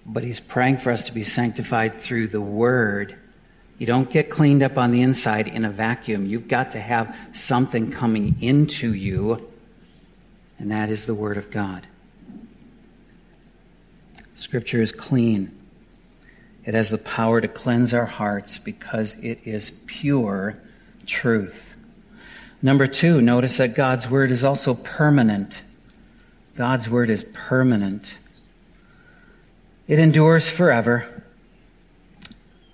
But 0.04 0.24
he's 0.24 0.40
praying 0.40 0.78
for 0.78 0.92
us 0.92 1.06
to 1.06 1.14
be 1.14 1.24
sanctified 1.24 1.94
through 1.94 2.30
the 2.30 2.42
word. 2.42 3.16
You 3.78 3.86
don't 3.86 4.10
get 4.10 4.32
cleaned 4.32 4.64
up 4.64 4.76
on 4.76 4.90
the 4.90 5.04
inside 5.04 5.48
in 5.48 5.64
a 5.66 5.70
vacuum. 5.70 6.26
You've 6.26 6.48
got 6.48 6.72
to 6.72 6.80
have 6.80 7.16
something 7.32 7.92
coming 7.92 8.38
into 8.42 8.96
you, 8.96 9.52
and 10.58 10.72
that 10.72 10.90
is 10.90 11.06
the 11.06 11.16
word 11.16 11.38
of 11.38 11.52
God. 11.52 11.86
Scripture 14.34 14.82
is 14.82 14.92
clean. 14.92 15.61
It 16.66 16.74
has 16.74 16.90
the 16.90 16.98
power 16.98 17.42
to 17.42 17.48
cleanse 17.48 17.94
our 17.94 18.06
hearts 18.06 18.58
because 18.58 19.16
it 19.16 19.40
is 19.46 19.72
pure 19.88 20.58
truth. 21.06 21.76
Number 22.62 22.86
two, 22.86 23.22
notice 23.22 23.58
that 23.58 23.76
God's 23.76 24.10
word 24.10 24.32
is 24.32 24.44
also 24.44 24.76
permanent. 24.76 25.64
God's 26.56 26.88
word 26.88 27.10
is 27.10 27.26
permanent. 27.34 28.18
It 29.88 29.98
endures 29.98 30.50
forever. 30.50 31.24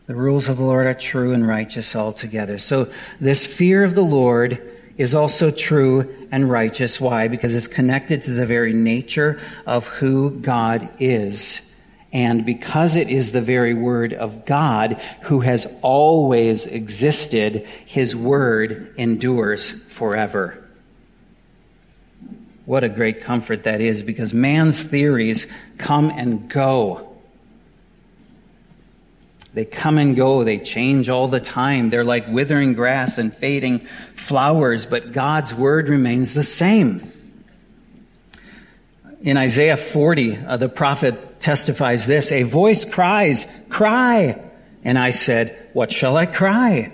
The 0.07 0.15
rules 0.15 0.49
of 0.49 0.57
the 0.57 0.63
Lord 0.63 0.87
are 0.87 0.93
true 0.93 1.33
and 1.33 1.47
righteous 1.47 1.95
altogether. 1.95 2.59
So, 2.59 2.91
this 3.19 3.47
fear 3.47 3.83
of 3.83 3.95
the 3.95 4.03
Lord 4.03 4.71
is 4.97 5.13
also 5.13 5.51
true 5.51 6.27
and 6.31 6.49
righteous. 6.49 6.99
Why? 6.99 7.27
Because 7.27 7.53
it's 7.53 7.67
connected 7.67 8.21
to 8.23 8.31
the 8.31 8.45
very 8.45 8.73
nature 8.73 9.39
of 9.65 9.87
who 9.87 10.31
God 10.31 10.89
is. 10.99 11.66
And 12.17 12.47
because 12.47 12.95
it 12.95 13.09
is 13.09 13.31
the 13.31 13.41
very 13.41 13.75
word 13.75 14.11
of 14.11 14.43
God 14.43 14.99
who 15.21 15.41
has 15.41 15.67
always 15.83 16.65
existed, 16.65 17.67
his 17.85 18.15
word 18.15 18.91
endures 18.97 19.69
forever. 19.83 20.67
What 22.65 22.83
a 22.83 22.89
great 22.89 23.21
comfort 23.21 23.65
that 23.65 23.81
is 23.81 24.01
because 24.01 24.33
man's 24.33 24.81
theories 24.81 25.45
come 25.77 26.09
and 26.09 26.49
go. 26.49 27.15
They 29.53 29.65
come 29.65 29.99
and 29.99 30.15
go. 30.15 30.43
They 30.43 30.57
change 30.57 31.09
all 31.09 31.27
the 31.27 31.39
time. 31.39 31.91
They're 31.91 32.03
like 32.03 32.27
withering 32.27 32.73
grass 32.73 33.19
and 33.19 33.31
fading 33.31 33.81
flowers, 34.15 34.87
but 34.87 35.11
God's 35.11 35.53
word 35.53 35.87
remains 35.87 36.33
the 36.33 36.41
same. 36.41 37.13
In 39.27 39.35
Isaiah 39.35 39.75
40, 39.75 40.37
uh, 40.37 40.55
the 40.55 40.69
prophet 40.69 41.41
testifies 41.41 42.07
this 42.07 42.31
A 42.31 42.43
voice 42.43 42.85
cries, 42.85 43.45
Cry! 43.67 44.41
And 44.85 44.97
I 44.97 45.09
said, 45.09 45.67
What 45.73 45.91
shall 45.91 46.15
I 46.15 46.27
cry? 46.27 46.93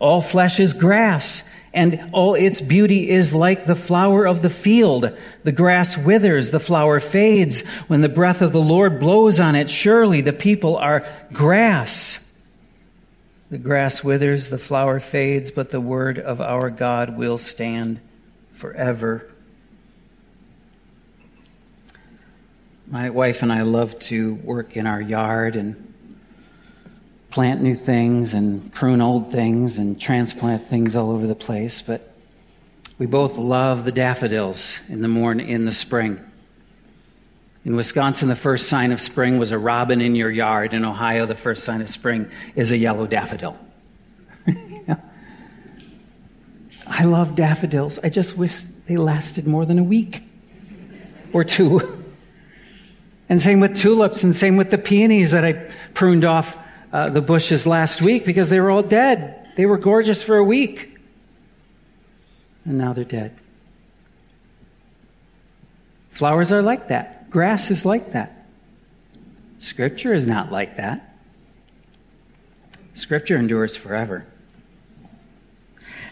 All 0.00 0.20
flesh 0.20 0.58
is 0.58 0.74
grass, 0.74 1.44
and 1.72 2.10
all 2.10 2.34
its 2.34 2.60
beauty 2.60 3.08
is 3.08 3.32
like 3.32 3.66
the 3.66 3.76
flower 3.76 4.26
of 4.26 4.42
the 4.42 4.50
field. 4.50 5.16
The 5.44 5.52
grass 5.52 5.96
withers, 5.96 6.50
the 6.50 6.58
flower 6.58 6.98
fades. 6.98 7.64
When 7.86 8.00
the 8.00 8.08
breath 8.08 8.42
of 8.42 8.50
the 8.50 8.60
Lord 8.60 8.98
blows 8.98 9.38
on 9.38 9.54
it, 9.54 9.70
surely 9.70 10.22
the 10.22 10.32
people 10.32 10.76
are 10.76 11.06
grass. 11.32 12.18
The 13.48 13.58
grass 13.58 14.02
withers, 14.02 14.50
the 14.50 14.58
flower 14.58 14.98
fades, 14.98 15.52
but 15.52 15.70
the 15.70 15.80
word 15.80 16.18
of 16.18 16.40
our 16.40 16.68
God 16.68 17.16
will 17.16 17.38
stand 17.38 18.00
forever. 18.50 19.31
My 22.86 23.10
wife 23.10 23.42
and 23.42 23.52
I 23.52 23.62
love 23.62 23.98
to 24.00 24.34
work 24.34 24.76
in 24.76 24.86
our 24.86 25.00
yard 25.00 25.56
and 25.56 25.92
plant 27.30 27.62
new 27.62 27.74
things 27.74 28.34
and 28.34 28.72
prune 28.72 29.00
old 29.00 29.32
things 29.32 29.78
and 29.78 29.98
transplant 30.00 30.68
things 30.68 30.94
all 30.94 31.10
over 31.10 31.26
the 31.26 31.34
place, 31.34 31.80
but 31.80 32.12
we 32.98 33.06
both 33.06 33.38
love 33.38 33.84
the 33.84 33.92
daffodils 33.92 34.80
in 34.90 35.00
the 35.00 35.08
morning 35.08 35.48
in 35.48 35.64
the 35.64 35.72
spring. 35.72 36.20
In 37.64 37.76
Wisconsin, 37.76 38.28
the 38.28 38.36
first 38.36 38.68
sign 38.68 38.92
of 38.92 39.00
spring 39.00 39.38
was 39.38 39.52
a 39.52 39.58
robin 39.58 40.00
in 40.00 40.14
your 40.14 40.30
yard. 40.30 40.74
In 40.74 40.84
Ohio, 40.84 41.24
the 41.24 41.34
first 41.34 41.64
sign 41.64 41.80
of 41.80 41.88
spring 41.88 42.30
is 42.56 42.72
a 42.72 42.76
yellow 42.76 43.06
daffodil. 43.06 43.56
I 46.86 47.04
love 47.04 47.36
daffodils. 47.36 47.98
I 48.00 48.08
just 48.08 48.36
wish 48.36 48.62
they 48.62 48.96
lasted 48.96 49.46
more 49.46 49.64
than 49.64 49.78
a 49.78 49.84
week 49.84 50.24
or 51.32 51.44
two. 51.44 51.98
And 53.32 53.40
same 53.40 53.60
with 53.60 53.78
tulips, 53.78 54.24
and 54.24 54.34
same 54.34 54.58
with 54.58 54.70
the 54.70 54.76
peonies 54.76 55.30
that 55.30 55.42
I 55.42 55.54
pruned 55.94 56.22
off 56.22 56.54
uh, 56.92 57.08
the 57.08 57.22
bushes 57.22 57.66
last 57.66 58.02
week 58.02 58.26
because 58.26 58.50
they 58.50 58.60
were 58.60 58.70
all 58.70 58.82
dead. 58.82 59.48
They 59.56 59.64
were 59.64 59.78
gorgeous 59.78 60.22
for 60.22 60.36
a 60.36 60.44
week. 60.44 60.98
And 62.66 62.76
now 62.76 62.92
they're 62.92 63.04
dead. 63.04 63.34
Flowers 66.10 66.52
are 66.52 66.60
like 66.60 66.88
that. 66.88 67.30
Grass 67.30 67.70
is 67.70 67.86
like 67.86 68.12
that. 68.12 68.44
Scripture 69.56 70.12
is 70.12 70.28
not 70.28 70.52
like 70.52 70.76
that. 70.76 71.16
Scripture 72.92 73.38
endures 73.38 73.74
forever. 73.74 74.26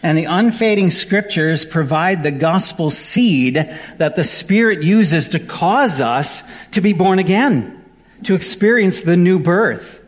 And 0.03 0.17
the 0.17 0.25
unfading 0.25 0.89
scriptures 0.89 1.63
provide 1.63 2.23
the 2.23 2.31
gospel 2.31 2.89
seed 2.89 3.55
that 3.97 4.15
the 4.15 4.23
Spirit 4.23 4.81
uses 4.81 5.27
to 5.29 5.39
cause 5.39 6.01
us 6.01 6.43
to 6.71 6.81
be 6.81 6.93
born 6.93 7.19
again, 7.19 7.83
to 8.23 8.33
experience 8.33 9.01
the 9.01 9.15
new 9.15 9.39
birth. 9.39 9.99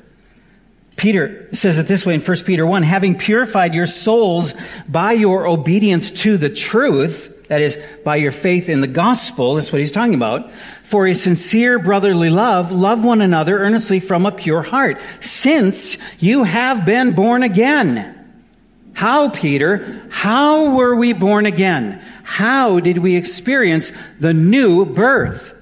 Peter 0.95 1.47
says 1.53 1.79
it 1.79 1.88
this 1.88 2.06
way 2.06 2.13
in 2.15 2.21
1 2.21 2.38
Peter 2.43 2.65
1 2.65 2.84
having 2.84 3.17
purified 3.17 3.73
your 3.73 3.88
souls 3.88 4.53
by 4.88 5.12
your 5.12 5.47
obedience 5.47 6.12
to 6.12 6.38
the 6.38 6.49
truth, 6.49 7.47
that 7.47 7.62
is, 7.62 7.79
by 8.03 8.15
your 8.15 8.32
faith 8.32 8.69
in 8.69 8.82
the 8.82 8.88
gospel, 8.88 9.56
that's 9.56 9.71
what 9.71 9.79
he's 9.79 9.91
talking 9.91 10.13
about, 10.15 10.51
for 10.82 11.08
a 11.08 11.13
sincere 11.13 11.77
brotherly 11.77 12.29
love, 12.29 12.71
love 12.71 13.03
one 13.03 13.21
another 13.21 13.60
earnestly 13.60 13.99
from 13.99 14.25
a 14.25 14.32
pure 14.32 14.62
heart, 14.63 14.99
since 15.19 15.97
you 16.19 16.43
have 16.45 16.86
been 16.86 17.12
born 17.12 17.43
again. 17.43 18.22
How, 18.93 19.29
Peter? 19.29 20.08
How 20.10 20.75
were 20.75 20.95
we 20.95 21.13
born 21.13 21.45
again? 21.45 22.01
How 22.23 22.79
did 22.79 22.99
we 22.99 23.15
experience 23.15 23.91
the 24.19 24.34
new 24.34 24.86
birth? 24.86 25.60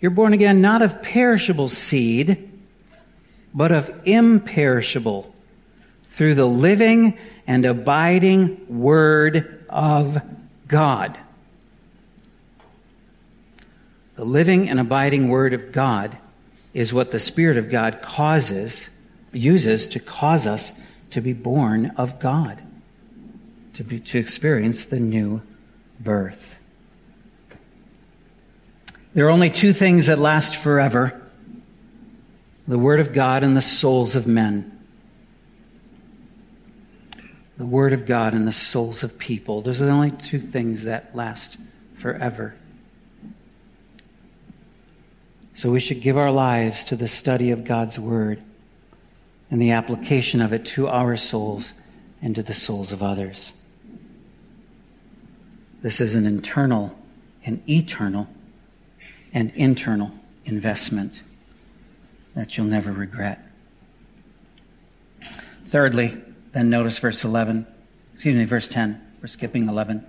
You're 0.00 0.10
born 0.10 0.32
again 0.32 0.60
not 0.60 0.82
of 0.82 1.02
perishable 1.02 1.68
seed, 1.68 2.50
but 3.54 3.72
of 3.72 3.90
imperishable 4.04 5.34
through 6.08 6.34
the 6.34 6.46
living 6.46 7.16
and 7.46 7.64
abiding 7.64 8.66
Word 8.68 9.64
of 9.68 10.20
God. 10.68 11.18
The 14.16 14.24
living 14.24 14.68
and 14.68 14.78
abiding 14.78 15.28
Word 15.28 15.54
of 15.54 15.72
God 15.72 16.16
is 16.72 16.92
what 16.92 17.10
the 17.10 17.18
Spirit 17.18 17.56
of 17.56 17.70
God 17.70 18.02
causes, 18.02 18.90
uses 19.34 19.88
to 19.88 20.00
cause 20.00 20.46
us 20.46 20.72
to 21.10 21.20
be 21.20 21.32
born 21.32 21.92
of 21.96 22.18
God, 22.18 22.62
to, 23.74 23.84
be, 23.84 24.00
to 24.00 24.18
experience 24.18 24.84
the 24.84 25.00
new 25.00 25.42
birth. 26.00 26.58
There 29.14 29.26
are 29.26 29.30
only 29.30 29.50
two 29.50 29.72
things 29.72 30.06
that 30.06 30.18
last 30.18 30.56
forever 30.56 31.20
the 32.66 32.78
Word 32.78 32.98
of 32.98 33.12
God 33.12 33.44
and 33.44 33.54
the 33.54 33.62
souls 33.62 34.16
of 34.16 34.26
men. 34.26 34.70
The 37.58 37.66
Word 37.66 37.92
of 37.92 38.06
God 38.06 38.32
and 38.32 38.48
the 38.48 38.52
souls 38.52 39.02
of 39.02 39.18
people. 39.18 39.60
Those 39.60 39.82
are 39.82 39.84
the 39.84 39.92
only 39.92 40.10
two 40.10 40.40
things 40.40 40.84
that 40.84 41.14
last 41.14 41.58
forever. 41.94 42.54
So 45.52 45.70
we 45.70 45.78
should 45.78 46.00
give 46.00 46.16
our 46.16 46.30
lives 46.30 46.86
to 46.86 46.96
the 46.96 47.06
study 47.06 47.50
of 47.50 47.64
God's 47.64 47.98
Word 47.98 48.42
and 49.50 49.60
the 49.60 49.70
application 49.70 50.40
of 50.40 50.52
it 50.52 50.64
to 50.64 50.88
our 50.88 51.16
souls 51.16 51.72
and 52.22 52.34
to 52.34 52.42
the 52.42 52.54
souls 52.54 52.92
of 52.92 53.02
others. 53.02 53.52
This 55.82 56.00
is 56.00 56.14
an 56.14 56.26
internal 56.26 56.96
and 57.44 57.62
eternal 57.68 58.26
and 59.32 59.52
internal 59.54 60.12
investment 60.44 61.20
that 62.34 62.56
you'll 62.56 62.66
never 62.66 62.92
regret. 62.92 63.40
Thirdly, 65.66 66.20
then 66.52 66.70
notice 66.70 66.98
verse 66.98 67.24
11, 67.24 67.66
excuse 68.14 68.36
me, 68.36 68.44
verse 68.44 68.68
10. 68.68 69.00
We're 69.20 69.28
skipping 69.28 69.68
11 69.68 70.04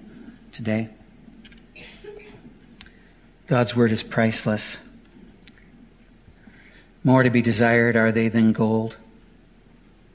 today. 0.52 0.90
God's 3.48 3.76
word 3.76 3.92
is 3.92 4.04
priceless. 4.04 4.78
More 7.04 7.24
to 7.24 7.30
be 7.30 7.42
desired 7.42 7.96
are 7.96 8.12
they 8.12 8.30
than 8.30 8.52
gold, 8.52 8.98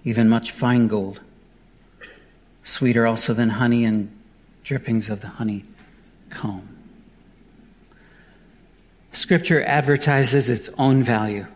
even 0.05 0.29
much 0.29 0.51
fine 0.51 0.89
gold. 0.89 1.21
Sweeter 2.65 3.07
also 3.07 3.35
than 3.35 3.51
honey 3.51 3.85
and 3.85 4.11
drippings 4.63 5.11
of 5.11 5.21
the 5.21 5.29
honey 5.29 5.65
comb. 6.31 6.69
Scripture 9.13 9.63
advertises 9.65 10.49
its 10.49 10.71
own 10.79 11.03
value. 11.03 11.47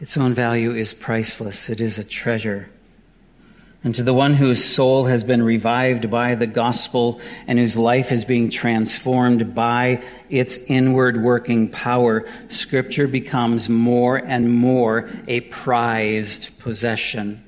Its 0.00 0.16
own 0.16 0.34
value 0.34 0.74
is 0.74 0.92
priceless, 0.92 1.68
it 1.68 1.80
is 1.80 1.98
a 1.98 2.04
treasure. 2.04 2.70
And 3.84 3.94
to 3.96 4.04
the 4.04 4.14
one 4.14 4.34
whose 4.34 4.64
soul 4.64 5.06
has 5.06 5.24
been 5.24 5.42
revived 5.42 6.08
by 6.08 6.36
the 6.36 6.46
gospel 6.46 7.20
and 7.48 7.58
whose 7.58 7.76
life 7.76 8.12
is 8.12 8.24
being 8.24 8.48
transformed 8.48 9.56
by 9.56 10.02
its 10.30 10.56
inward 10.68 11.20
working 11.20 11.68
power, 11.68 12.28
Scripture 12.48 13.08
becomes 13.08 13.68
more 13.68 14.16
and 14.16 14.54
more 14.54 15.10
a 15.26 15.40
prized 15.40 16.60
possession. 16.60 17.42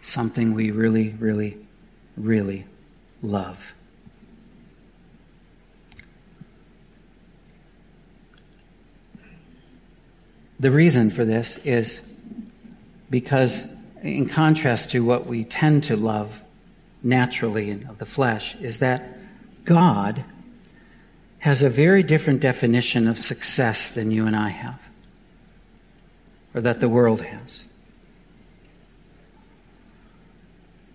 Something 0.00 0.54
we 0.54 0.70
really, 0.70 1.10
really, 1.18 1.58
really 2.16 2.66
love. 3.20 3.74
The 10.60 10.70
reason 10.70 11.10
for 11.10 11.24
this 11.24 11.56
is 11.58 12.02
because, 13.10 13.66
in 14.02 14.28
contrast 14.28 14.92
to 14.92 15.04
what 15.04 15.26
we 15.26 15.44
tend 15.44 15.84
to 15.84 15.96
love 15.96 16.42
naturally 17.02 17.70
of 17.72 17.98
the 17.98 18.06
flesh, 18.06 18.54
is 18.56 18.78
that 18.78 19.18
God 19.64 20.24
has 21.40 21.62
a 21.62 21.70
very 21.70 22.02
different 22.02 22.40
definition 22.40 23.08
of 23.08 23.18
success 23.18 23.90
than 23.90 24.10
you 24.10 24.26
and 24.26 24.36
I 24.36 24.50
have, 24.50 24.88
or 26.54 26.60
that 26.60 26.80
the 26.80 26.88
world 26.88 27.22
has. 27.22 27.64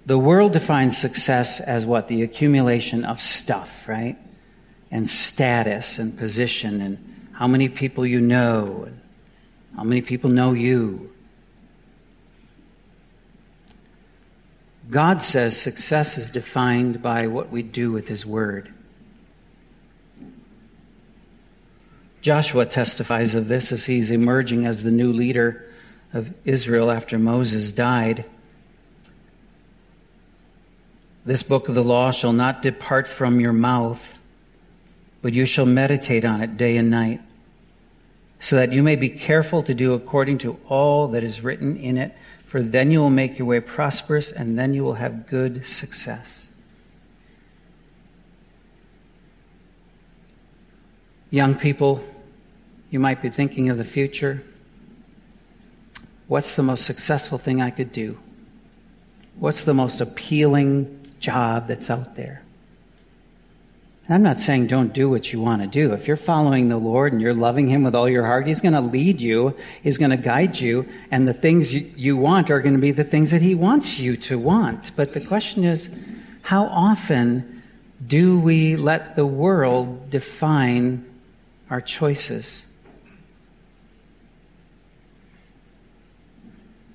The 0.05 0.19
world 0.19 0.53
defines 0.53 0.97
success 0.97 1.59
as 1.59 1.85
what? 1.85 2.07
The 2.07 2.21
accumulation 2.21 3.03
of 3.03 3.21
stuff, 3.21 3.87
right? 3.87 4.17
And 4.91 5.09
status 5.09 5.97
and 5.97 6.15
position 6.15 6.79
and 6.79 7.29
how 7.33 7.47
many 7.47 7.69
people 7.69 8.05
you 8.05 8.21
know 8.21 8.83
and 8.85 9.01
how 9.75 9.83
many 9.83 10.01
people 10.01 10.29
know 10.29 10.53
you? 10.53 11.11
God 14.89 15.21
says 15.21 15.59
success 15.59 16.17
is 16.17 16.29
defined 16.29 17.01
by 17.01 17.27
what 17.27 17.49
we 17.49 17.63
do 17.63 17.91
with 17.91 18.07
His 18.07 18.25
Word. 18.25 18.71
Joshua 22.21 22.65
testifies 22.65 23.35
of 23.35 23.47
this 23.47 23.71
as 23.71 23.85
he's 23.85 24.09
emerging 24.09 24.65
as 24.65 24.81
the 24.81 24.89
new 24.89 25.13
leader 25.13 25.63
of 26.11 26.33
Israel 26.43 26.89
after 26.89 27.19
Moses 27.19 27.71
died. 27.71 28.25
This 31.23 31.43
book 31.43 31.69
of 31.69 31.75
the 31.75 31.83
law 31.83 32.09
shall 32.09 32.33
not 32.33 32.63
depart 32.63 33.07
from 33.07 33.39
your 33.39 33.53
mouth, 33.53 34.19
but 35.21 35.35
you 35.35 35.45
shall 35.45 35.67
meditate 35.67 36.25
on 36.25 36.41
it 36.41 36.57
day 36.57 36.77
and 36.77 36.89
night 36.89 37.21
so 38.39 38.55
that 38.55 38.71
you 38.71 38.83
may 38.83 38.95
be 38.95 39.09
careful 39.09 39.63
to 39.63 39.73
do 39.73 39.93
according 39.93 40.37
to 40.39 40.59
all 40.67 41.07
that 41.09 41.23
is 41.23 41.41
written 41.41 41.77
in 41.77 41.97
it, 41.97 42.15
for 42.45 42.61
then 42.61 42.91
you 42.91 42.99
will 42.99 43.09
make 43.09 43.37
your 43.37 43.47
way 43.47 43.59
prosperous 43.59 44.31
and 44.31 44.57
then 44.57 44.73
you 44.73 44.83
will 44.83 44.93
have 44.93 45.27
good 45.27 45.65
success. 45.65 46.47
Young 51.31 51.55
people, 51.55 52.01
you 52.89 52.99
might 52.99 53.21
be 53.21 53.29
thinking 53.29 53.69
of 53.69 53.77
the 53.77 53.83
future. 53.83 54.43
What's 56.27 56.55
the 56.55 56.63
most 56.63 56.85
successful 56.85 57.37
thing 57.37 57.61
I 57.61 57.71
could 57.71 57.91
do? 57.91 58.19
What's 59.37 59.63
the 59.63 59.73
most 59.73 59.99
appealing 59.99 61.13
job 61.19 61.67
that's 61.67 61.89
out 61.89 62.15
there? 62.15 62.44
And 64.07 64.13
I'm 64.13 64.21
not 64.21 64.39
saying 64.39 64.67
don't 64.67 64.93
do 64.93 65.09
what 65.09 65.33
you 65.33 65.41
want 65.41 65.63
to 65.63 65.67
do. 65.67 65.93
If 65.93 66.07
you're 66.07 66.15
following 66.15 66.69
the 66.69 66.77
Lord 66.77 67.11
and 67.11 67.21
you're 67.21 67.33
loving 67.33 67.67
Him 67.67 67.83
with 67.83 67.95
all 67.95 68.07
your 68.07 68.25
heart, 68.25 68.45
He's 68.45 68.61
going 68.61 68.73
to 68.73 68.81
lead 68.81 69.19
you, 69.19 69.57
He's 69.81 69.97
going 69.97 70.11
to 70.11 70.17
guide 70.17 70.59
you, 70.59 70.87
and 71.09 71.27
the 71.27 71.33
things 71.33 71.73
you, 71.73 71.91
you 71.95 72.15
want 72.15 72.51
are 72.51 72.61
going 72.61 72.75
to 72.75 72.81
be 72.81 72.91
the 72.91 73.03
things 73.03 73.31
that 73.31 73.41
He 73.41 73.55
wants 73.55 73.97
you 73.97 74.15
to 74.17 74.37
want. 74.37 74.95
But 74.95 75.13
the 75.13 75.21
question 75.21 75.63
is, 75.63 75.89
how 76.43 76.65
often 76.65 77.63
do 78.05 78.39
we 78.39 78.75
let 78.75 79.15
the 79.15 79.25
world 79.25 80.11
define 80.11 81.03
our 81.71 81.81
choices? 81.81 82.65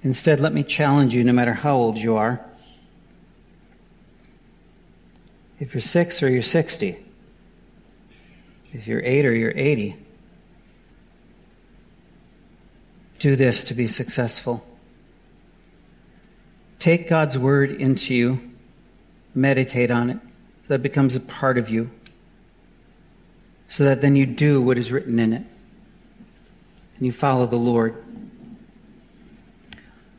Instead, 0.04 0.38
let 0.38 0.54
me 0.54 0.62
challenge 0.62 1.12
you, 1.12 1.24
no 1.24 1.32
matter 1.32 1.54
how 1.54 1.74
old 1.74 1.98
you 1.98 2.14
are 2.14 2.40
if 5.60 5.74
you're 5.74 5.82
six 5.82 6.22
or 6.22 6.30
you're 6.30 6.42
60, 6.42 6.98
if 8.72 8.86
you're 8.86 9.04
eight 9.04 9.26
or 9.26 9.32
you're 9.32 9.52
80. 9.54 9.96
Do 13.18 13.36
this 13.36 13.62
to 13.64 13.74
be 13.74 13.86
successful. 13.86 14.66
Take 16.78 17.08
God's 17.08 17.36
word 17.36 17.70
into 17.70 18.14
you, 18.14 18.50
meditate 19.34 19.90
on 19.90 20.08
it, 20.08 20.18
so 20.62 20.68
that 20.68 20.74
it 20.76 20.82
becomes 20.82 21.14
a 21.14 21.20
part 21.20 21.58
of 21.58 21.68
you, 21.68 21.90
so 23.68 23.84
that 23.84 24.00
then 24.00 24.16
you 24.16 24.24
do 24.24 24.62
what 24.62 24.78
is 24.78 24.90
written 24.90 25.18
in 25.18 25.34
it, 25.34 25.42
and 26.96 27.06
you 27.06 27.12
follow 27.12 27.46
the 27.46 27.56
Lord. 27.56 28.02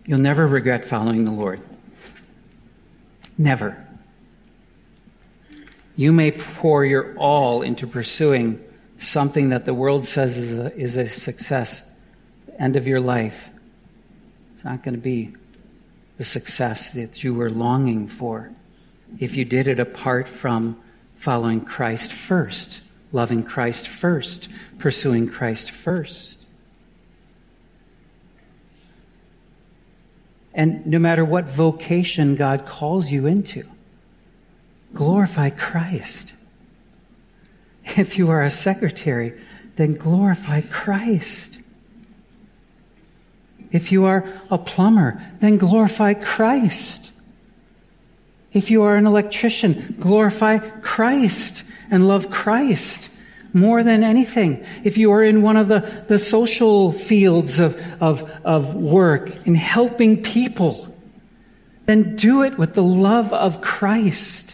You'll 0.06 0.20
never 0.20 0.46
regret 0.46 0.86
following 0.86 1.26
the 1.26 1.32
Lord. 1.32 1.62
Never. 3.40 3.88
You 6.02 6.12
may 6.12 6.32
pour 6.32 6.84
your 6.84 7.16
all 7.16 7.62
into 7.62 7.86
pursuing 7.86 8.60
something 8.98 9.50
that 9.50 9.66
the 9.66 9.74
world 9.76 10.04
says 10.04 10.36
is 10.36 10.58
a, 10.58 10.76
is 10.76 10.98
a 10.98 11.08
success, 11.08 11.88
end 12.58 12.76
of 12.76 12.88
your 12.88 13.00
life. 13.00 13.52
It's 14.52 14.64
not 14.64 14.82
going 14.82 14.96
to 14.96 15.00
be 15.00 15.36
the 16.18 16.24
success 16.24 16.92
that 16.94 17.24
you 17.24 17.36
were 17.36 17.52
longing 17.52 18.08
for 18.08 18.50
if 19.20 19.36
you 19.36 19.46
did 19.46 19.68
it 19.68 19.80
apart 19.80 20.28
from 20.28 20.82
following 21.14 21.62
Christ 21.62 22.12
first, 22.12 22.82
loving 23.12 23.44
Christ 23.44 23.88
first, 23.88 24.50
pursuing 24.80 25.30
Christ 25.30 25.70
first. 25.70 26.40
And 30.52 30.84
no 30.88 30.98
matter 30.98 31.24
what 31.24 31.46
vocation 31.46 32.36
God 32.36 32.66
calls 32.66 33.12
you 33.12 33.28
into, 33.28 33.68
glorify 34.94 35.50
Christ. 35.50 36.34
If 37.98 38.18
you 38.18 38.30
are 38.30 38.44
a 38.44 38.50
secretary, 38.50 39.40
then 39.76 39.94
glorify 39.94 40.62
Christ. 40.62 41.60
If 43.72 43.92
you 43.92 44.06
are 44.06 44.28
a 44.50 44.58
plumber, 44.58 45.24
then 45.40 45.58
glorify 45.58 46.14
Christ. 46.14 47.12
If 48.54 48.70
you 48.70 48.84
are 48.84 48.96
an 48.96 49.08
electrician, 49.08 49.96
glorify 50.00 50.58
Christ 50.58 51.64
and 51.90 52.08
love 52.08 52.30
Christ 52.30 53.10
more 53.54 53.84
than 53.84 54.04
anything. 54.04 54.66
If 54.84 54.98
you 54.98 55.12
are 55.12 55.24
in 55.24 55.42
one 55.42 55.58
of 55.58 55.68
the, 55.68 56.04
the 56.08 56.20
social 56.20 56.92
fields 56.92 57.60
of, 57.60 57.82
of, 58.02 58.30
of 58.44 58.76
work 58.76 59.46
in 59.48 59.56
helping 59.56 60.22
people, 60.22 60.88
then 61.86 62.16
do 62.16 62.44
it 62.44 62.58
with 62.58 62.76
the 62.76 62.84
love 62.84 63.34
of 63.34 63.62
Christ 63.62 64.51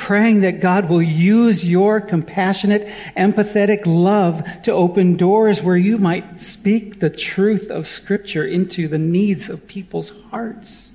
praying 0.00 0.40
that 0.40 0.60
God 0.60 0.88
will 0.88 1.02
use 1.02 1.62
your 1.62 2.00
compassionate, 2.00 2.88
empathetic 3.16 3.82
love 3.84 4.42
to 4.62 4.72
open 4.72 5.16
doors 5.16 5.62
where 5.62 5.76
you 5.76 5.98
might 5.98 6.40
speak 6.40 6.98
the 6.98 7.10
truth 7.10 7.70
of 7.70 7.86
Scripture 7.86 8.44
into 8.44 8.88
the 8.88 8.98
needs 8.98 9.48
of 9.50 9.68
people's 9.68 10.10
hearts. 10.30 10.90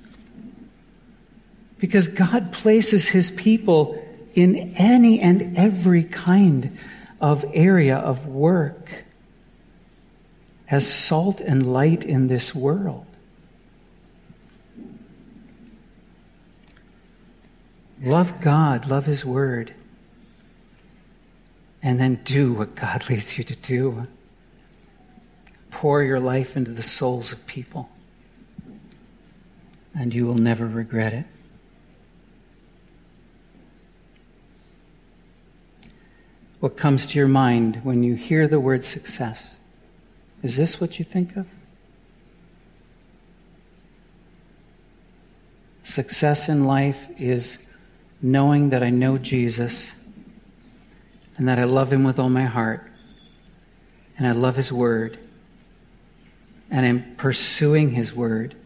Because 1.78 2.08
God 2.08 2.52
places 2.52 3.08
His 3.08 3.30
people 3.30 4.02
in 4.34 4.74
any 4.76 5.20
and 5.20 5.56
every 5.56 6.02
kind 6.02 6.76
of 7.20 7.44
area 7.54 7.96
of 7.96 8.26
work 8.26 9.04
as 10.68 10.92
salt 10.92 11.40
and 11.40 11.72
light 11.72 12.04
in 12.04 12.26
this 12.26 12.54
world. 12.54 13.06
Love 18.06 18.40
God, 18.40 18.86
love 18.86 19.06
His 19.06 19.24
Word, 19.24 19.74
and 21.82 21.98
then 21.98 22.20
do 22.22 22.52
what 22.52 22.76
God 22.76 23.04
leads 23.10 23.36
you 23.36 23.42
to 23.42 23.56
do. 23.56 24.06
Pour 25.72 26.04
your 26.04 26.20
life 26.20 26.56
into 26.56 26.70
the 26.70 26.84
souls 26.84 27.32
of 27.32 27.44
people, 27.48 27.90
and 29.92 30.14
you 30.14 30.24
will 30.24 30.36
never 30.36 30.68
regret 30.68 31.12
it. 31.12 31.24
What 36.60 36.76
comes 36.76 37.08
to 37.08 37.18
your 37.18 37.26
mind 37.26 37.80
when 37.82 38.04
you 38.04 38.14
hear 38.14 38.46
the 38.46 38.60
word 38.60 38.84
success? 38.84 39.56
Is 40.44 40.56
this 40.56 40.80
what 40.80 41.00
you 41.00 41.04
think 41.04 41.36
of? 41.36 41.48
Success 45.82 46.48
in 46.48 46.66
life 46.66 47.08
is 47.18 47.58
knowing 48.22 48.70
that 48.70 48.82
I 48.82 48.90
know 48.90 49.18
Jesus 49.18 49.92
and 51.36 51.48
that 51.48 51.58
I 51.58 51.64
love 51.64 51.92
him 51.92 52.04
with 52.04 52.18
all 52.18 52.28
my 52.28 52.44
heart 52.44 52.90
and 54.18 54.26
I 54.26 54.32
love 54.32 54.56
his 54.56 54.72
word 54.72 55.18
and 56.70 56.84
I'm 56.84 57.16
pursuing 57.16 57.90
his 57.90 58.14
word 58.14 58.56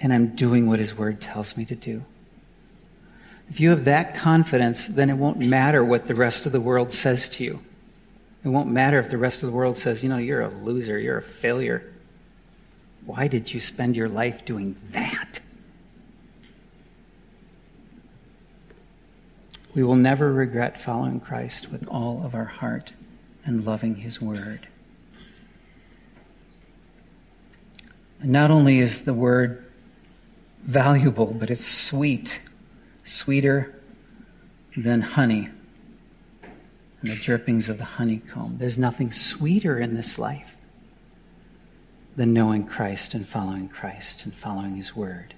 and 0.00 0.12
I'm 0.12 0.34
doing 0.34 0.66
what 0.66 0.78
his 0.78 0.94
word 0.94 1.20
tells 1.20 1.56
me 1.56 1.64
to 1.66 1.74
do. 1.74 2.04
If 3.48 3.60
you 3.60 3.70
have 3.70 3.84
that 3.84 4.16
confidence, 4.16 4.86
then 4.86 5.08
it 5.08 5.14
won't 5.14 5.38
matter 5.38 5.84
what 5.84 6.06
the 6.06 6.14
rest 6.14 6.46
of 6.46 6.52
the 6.52 6.60
world 6.60 6.92
says 6.92 7.28
to 7.30 7.44
you. 7.44 7.60
It 8.44 8.48
won't 8.48 8.70
matter 8.70 8.98
if 8.98 9.10
the 9.10 9.18
rest 9.18 9.42
of 9.42 9.48
the 9.48 9.54
world 9.56 9.76
says, 9.76 10.02
you 10.02 10.08
know, 10.08 10.16
you're 10.16 10.42
a 10.42 10.48
loser, 10.48 10.98
you're 10.98 11.18
a 11.18 11.22
failure. 11.22 11.92
Why 13.04 13.28
did 13.28 13.52
you 13.54 13.60
spend 13.60 13.96
your 13.96 14.08
life 14.08 14.44
doing 14.44 14.76
that? 14.90 15.35
We 19.76 19.82
will 19.82 19.94
never 19.94 20.32
regret 20.32 20.80
following 20.80 21.20
Christ 21.20 21.70
with 21.70 21.86
all 21.86 22.22
of 22.24 22.34
our 22.34 22.46
heart 22.46 22.94
and 23.44 23.66
loving 23.66 23.96
his 23.96 24.22
word. 24.22 24.68
And 28.22 28.32
not 28.32 28.50
only 28.50 28.78
is 28.78 29.04
the 29.04 29.12
word 29.12 29.66
valuable, 30.62 31.26
but 31.26 31.50
it's 31.50 31.66
sweet, 31.66 32.40
sweeter 33.04 33.78
than 34.74 35.02
honey 35.02 35.50
and 37.02 37.10
the 37.10 37.16
drippings 37.16 37.68
of 37.68 37.76
the 37.76 37.84
honeycomb. 37.84 38.56
There's 38.56 38.78
nothing 38.78 39.12
sweeter 39.12 39.78
in 39.78 39.94
this 39.94 40.18
life 40.18 40.56
than 42.16 42.32
knowing 42.32 42.64
Christ 42.64 43.12
and 43.12 43.28
following 43.28 43.68
Christ 43.68 44.24
and 44.24 44.34
following 44.34 44.76
his 44.76 44.96
word. 44.96 45.34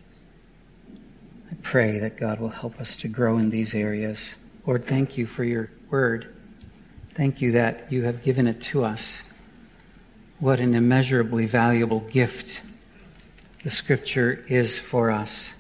I 1.51 1.55
pray 1.63 1.99
that 1.99 2.17
God 2.17 2.41
will 2.41 2.51
help 2.51 2.81
us 2.81 2.97
to 2.99 3.09
grow 3.09 3.39
in 3.39 3.51
these 3.51 3.75
areas. 3.75 4.37
Lord, 4.67 4.85
thank 4.85 5.17
you 5.17 5.27
for 5.27 5.45
your 5.45 5.71
word. 5.91 6.35
Thank 7.15 7.41
you 7.41 7.53
that 7.53 7.91
you 7.91 8.05
have 8.05 8.23
given 8.23 8.47
it 8.47 8.61
to 8.63 8.85
us. 8.85 9.23
What 10.39 10.61
an 10.61 10.75
immeasurably 10.75 11.47
valuable 11.47 12.01
gift 12.01 12.61
the 13.65 13.71
scripture 13.71 14.45
is 14.49 14.79
for 14.79 15.11
us. 15.11 15.53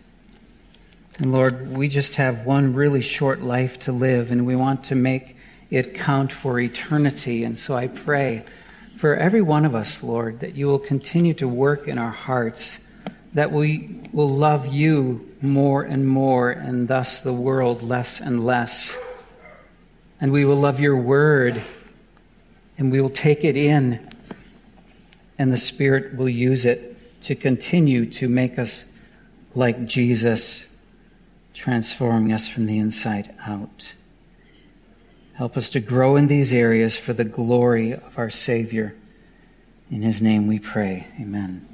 And 1.16 1.32
Lord, 1.32 1.76
we 1.76 1.88
just 1.88 2.14
have 2.14 2.46
one 2.46 2.74
really 2.74 3.02
short 3.02 3.40
life 3.40 3.78
to 3.80 3.92
live, 3.92 4.30
and 4.30 4.46
we 4.46 4.54
want 4.54 4.84
to 4.84 4.94
make 4.94 5.36
it 5.70 5.94
count 5.94 6.32
for 6.32 6.60
eternity. 6.60 7.42
And 7.42 7.58
so 7.58 7.74
I 7.76 7.88
pray 7.88 8.44
for 8.96 9.16
every 9.16 9.42
one 9.42 9.64
of 9.64 9.74
us, 9.74 10.02
Lord, 10.02 10.40
that 10.40 10.54
you 10.54 10.66
will 10.66 10.78
continue 10.78 11.34
to 11.34 11.48
work 11.48 11.88
in 11.88 11.98
our 11.98 12.10
hearts 12.10 12.86
that 13.34 13.52
we 13.52 14.00
will 14.12 14.30
love 14.30 14.66
you 14.66 15.27
more 15.40 15.82
and 15.82 16.06
more, 16.06 16.50
and 16.50 16.88
thus 16.88 17.20
the 17.20 17.32
world 17.32 17.82
less 17.82 18.20
and 18.20 18.44
less. 18.44 18.96
And 20.20 20.32
we 20.32 20.44
will 20.44 20.56
love 20.56 20.80
your 20.80 20.96
word 20.96 21.62
and 22.78 22.92
we 22.92 23.00
will 23.00 23.10
take 23.10 23.44
it 23.44 23.56
in, 23.56 24.08
and 25.36 25.52
the 25.52 25.56
Spirit 25.58 26.16
will 26.16 26.28
use 26.28 26.64
it 26.64 27.20
to 27.22 27.34
continue 27.34 28.06
to 28.06 28.28
make 28.28 28.58
us 28.58 28.84
like 29.54 29.86
Jesus, 29.86 30.66
transforming 31.52 32.32
us 32.32 32.46
from 32.46 32.66
the 32.66 32.78
inside 32.78 33.34
out. 33.44 33.92
Help 35.34 35.56
us 35.56 35.70
to 35.70 35.80
grow 35.80 36.14
in 36.14 36.28
these 36.28 36.52
areas 36.52 36.96
for 36.96 37.12
the 37.12 37.24
glory 37.24 37.92
of 37.92 38.16
our 38.16 38.30
Savior. 38.30 38.94
In 39.90 40.02
his 40.02 40.22
name 40.22 40.46
we 40.46 40.60
pray. 40.60 41.08
Amen. 41.20 41.67